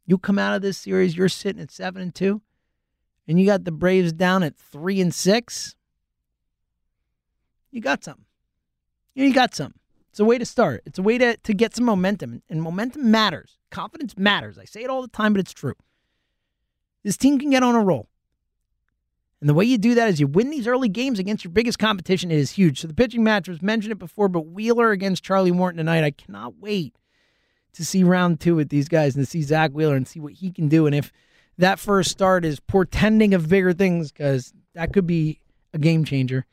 you'll 0.05 0.19
come 0.19 0.37
out 0.37 0.55
of 0.55 0.61
this 0.61 0.77
series. 0.77 1.15
You're 1.15 1.29
sitting 1.29 1.61
at 1.61 1.71
seven 1.71 2.01
and 2.01 2.13
two 2.13 2.41
and 3.27 3.39
you 3.39 3.45
got 3.45 3.65
the 3.65 3.71
Braves 3.71 4.13
down 4.13 4.43
at 4.43 4.55
three 4.55 5.01
and 5.01 5.13
six, 5.13 5.75
you 7.71 7.81
got 7.81 8.03
something. 8.03 8.25
You 9.13 9.33
got 9.33 9.55
something. 9.55 9.79
It's 10.11 10.19
a 10.19 10.25
way 10.25 10.37
to 10.37 10.45
start. 10.45 10.83
It's 10.85 10.99
a 10.99 11.03
way 11.03 11.17
to, 11.17 11.37
to 11.37 11.53
get 11.53 11.75
some 11.75 11.85
momentum. 11.85 12.41
And 12.49 12.61
momentum 12.61 13.11
matters. 13.11 13.57
Confidence 13.69 14.15
matters. 14.17 14.57
I 14.57 14.65
say 14.65 14.83
it 14.83 14.89
all 14.89 15.01
the 15.01 15.07
time, 15.07 15.33
but 15.33 15.39
it's 15.39 15.53
true. 15.53 15.75
This 17.03 17.17
team 17.17 17.39
can 17.39 17.49
get 17.49 17.63
on 17.63 17.75
a 17.75 17.83
roll. 17.83 18.09
And 19.39 19.49
the 19.49 19.53
way 19.53 19.65
you 19.65 19.77
do 19.77 19.93
that 19.95 20.09
is 20.09 20.19
you 20.19 20.27
win 20.27 20.49
these 20.49 20.67
early 20.67 20.89
games 20.89 21.19
against 21.19 21.43
your 21.43 21.51
biggest 21.51 21.77
competition. 21.77 22.31
It 22.31 22.39
is 22.39 22.51
huge. 22.51 22.81
So 22.81 22.87
the 22.87 22.93
pitching 22.93 23.23
match 23.23 23.47
was 23.47 23.61
mentioned 23.61 23.91
it 23.91 23.99
before, 23.99 24.27
but 24.27 24.47
Wheeler 24.47 24.91
against 24.91 25.23
Charlie 25.23 25.51
Morton 25.51 25.77
tonight. 25.77 26.03
I 26.03 26.11
cannot 26.11 26.57
wait 26.57 26.95
to 27.73 27.85
see 27.85 28.03
round 28.03 28.39
two 28.39 28.55
with 28.55 28.69
these 28.69 28.87
guys 28.87 29.15
and 29.15 29.23
to 29.23 29.29
see 29.29 29.43
Zack 29.43 29.71
Wheeler 29.71 29.95
and 29.95 30.07
see 30.07 30.19
what 30.19 30.33
he 30.33 30.51
can 30.51 30.67
do. 30.67 30.87
And 30.87 30.95
if 30.95 31.11
that 31.57 31.79
first 31.79 32.11
start 32.11 32.45
is 32.45 32.59
portending 32.59 33.33
of 33.33 33.49
bigger 33.49 33.73
things 33.73 34.11
because 34.11 34.53
that 34.75 34.93
could 34.93 35.07
be 35.07 35.39
a 35.73 35.77
game 35.77 36.05
changer. 36.05 36.45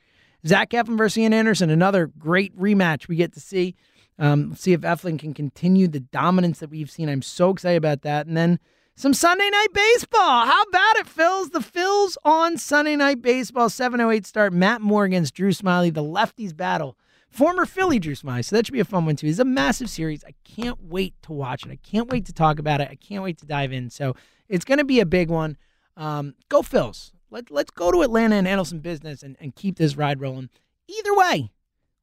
Zach 0.47 0.71
Eflin 0.71 0.99
versus 0.99 1.19
Ian 1.19 1.33
Anderson, 1.33 1.71
another 1.71 2.07
great 2.07 2.57
rematch 2.59 3.09
we 3.09 3.17
get 3.17 3.33
to 3.35 3.41
see. 3.41 3.75
Um, 4.19 4.55
see 4.55 4.73
if 4.73 4.83
Eflin 4.83 5.19
can 5.19 5.35
continue 5.35 5.89
the 5.89 6.01
dominance 6.01 6.61
that 6.61 6.71
we've 6.71 6.91
seen. 6.91 7.09
I'm 7.09 7.23
so 7.23 7.51
excited 7.51 7.77
about 7.77 8.03
that. 8.03 8.27
And 8.27 8.37
then 8.37 8.61
some 8.97 9.13
Sunday 9.13 9.49
night 9.51 9.73
baseball. 9.73 10.47
How 10.47 10.63
about 10.63 10.97
it, 10.99 11.07
Phils? 11.07 11.51
The 11.51 11.59
Phils 11.59 12.17
on 12.25 12.57
Sunday 12.57 12.95
night 12.95 13.23
baseball, 13.23 13.69
708 13.69 14.25
start. 14.25 14.53
Matt 14.53 14.81
Moore 14.81 15.05
against 15.05 15.35
Drew 15.35 15.51
Smyly, 15.51 15.93
The 15.93 16.05
lefties 16.05 16.57
battle 16.57 16.97
former 17.35 17.67
Philly 17.67 17.99
Drew 17.99 18.15
Smyly. 18.15 18.45
So 18.45 18.57
that 18.57 18.67
should 18.67 18.73
be 18.73 18.81
a 18.81 18.85
fun 18.85 19.07
one 19.07 19.17
too. 19.17 19.27
It's 19.27 19.39
a 19.39 19.45
massive 19.45 19.91
series. 19.91 20.25
I 20.25 20.35
can't 20.45 20.81
wait 20.81 21.15
to 21.23 21.33
watch 21.33 21.67
it. 21.67 21.73
I 21.73 21.77
can't 21.77 22.09
wait 22.09 22.27
to 22.27 22.33
talk 22.33 22.59
about 22.59 22.81
it. 22.81 22.89
I 22.91 22.95
can't 22.95 23.25
wait 23.25 23.39
to 23.39 23.47
dive 23.47 23.73
in. 23.73 23.91
So 23.91 24.15
it's 24.49 24.65
going 24.65 24.79
to 24.79 24.85
be 24.85 25.01
a 25.01 25.07
big 25.07 25.31
one. 25.31 25.57
Um, 25.97 26.35
go 26.49 26.63
Phils. 26.63 27.13
Let, 27.31 27.51
let's 27.51 27.73
go 27.73 27.91
to 27.91 28.03
Atlanta 28.03 28.37
and 28.37 28.47
handle 28.47 28.65
some 28.65 28.79
business 28.79 29.23
and, 29.23 29.37
and 29.41 29.55
keep 29.55 29.77
this 29.77 29.97
ride 29.97 30.21
rolling. 30.21 30.49
Either 30.87 31.15
way, 31.15 31.51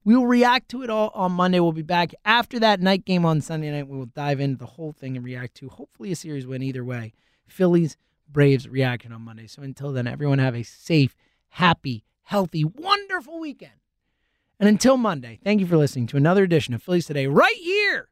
we 0.04 0.15
will 0.17 0.28
react 0.28 0.70
to 0.70 0.84
it 0.84 0.89
all 0.89 1.12
on 1.13 1.32
Monday. 1.32 1.60
We'll 1.60 1.72
be 1.72 1.82
back 1.82 2.13
after 2.26 2.60
that 2.60 2.82
night 2.82 3.06
game 3.06 3.26
on 3.26 3.39
Sunday 3.39 3.72
night. 3.72 3.88
We 3.88 3.98
will 3.98 4.08
dive 4.08 4.41
into 4.41 4.58
the 4.58 4.65
whole 4.65 4.91
thing 4.91 5.15
and 5.15 5.24
react 5.24 5.56
to 5.56 5.70
hopefully 5.70 6.12
a 6.12 6.15
series 6.15 6.46
win 6.46 6.62
either 6.62 6.84
way. 6.84 7.13
Phillies, 7.48 7.96
Braves 8.28 8.67
reaction 8.67 9.13
on 9.13 9.22
Monday. 9.22 9.48
So 9.48 9.62
until 9.62 9.91
then, 9.91 10.08
everyone 10.08 10.39
have 10.39 10.56
a 10.56 10.63
safe, 10.63 11.15
happy, 11.50 12.04
healthy, 12.24 12.63
wonderful 12.63 13.39
weekend. 13.39 13.81
And 14.62 14.67
until 14.67 14.95
Monday, 14.95 15.39
thank 15.43 15.60
you 15.60 15.65
for 15.65 15.76
listening 15.76 16.06
to 16.06 16.17
another 16.17 16.43
edition 16.43 16.76
of 16.76 16.84
Phillies 16.84 17.08
Today 17.08 17.26
right 17.26 17.56
here 17.56 18.10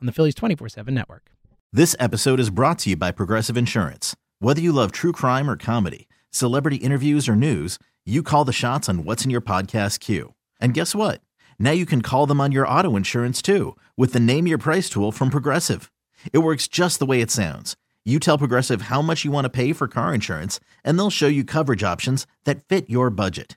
on 0.00 0.06
the 0.06 0.12
Phillies 0.12 0.36
24 0.36 0.68
7 0.68 0.94
network. 0.94 1.32
This 1.72 1.96
episode 1.98 2.38
is 2.38 2.48
brought 2.48 2.78
to 2.80 2.90
you 2.90 2.96
by 2.96 3.10
Progressive 3.10 3.56
Insurance. 3.56 4.14
Whether 4.38 4.60
you 4.60 4.72
love 4.72 4.92
true 4.92 5.10
crime 5.10 5.50
or 5.50 5.56
comedy, 5.56 6.06
celebrity 6.30 6.76
interviews 6.76 7.28
or 7.28 7.34
news, 7.34 7.80
you 8.06 8.22
call 8.22 8.44
the 8.44 8.52
shots 8.52 8.88
on 8.88 9.04
what's 9.04 9.24
in 9.24 9.32
your 9.32 9.40
podcast 9.40 9.98
queue. 9.98 10.34
And 10.60 10.74
guess 10.74 10.94
what? 10.94 11.20
Now 11.58 11.72
you 11.72 11.86
can 11.86 12.02
call 12.02 12.26
them 12.26 12.40
on 12.40 12.52
your 12.52 12.68
auto 12.68 12.94
insurance 12.94 13.42
too 13.42 13.74
with 13.96 14.12
the 14.12 14.20
Name 14.20 14.46
Your 14.46 14.58
Price 14.58 14.88
tool 14.88 15.10
from 15.10 15.28
Progressive. 15.28 15.90
It 16.32 16.38
works 16.38 16.68
just 16.68 17.00
the 17.00 17.06
way 17.06 17.20
it 17.20 17.32
sounds. 17.32 17.74
You 18.04 18.20
tell 18.20 18.38
Progressive 18.38 18.82
how 18.82 19.02
much 19.02 19.24
you 19.24 19.32
want 19.32 19.46
to 19.46 19.50
pay 19.50 19.72
for 19.72 19.88
car 19.88 20.14
insurance, 20.14 20.60
and 20.84 20.96
they'll 20.96 21.10
show 21.10 21.26
you 21.26 21.42
coverage 21.42 21.82
options 21.82 22.28
that 22.44 22.62
fit 22.68 22.88
your 22.88 23.10
budget. 23.10 23.56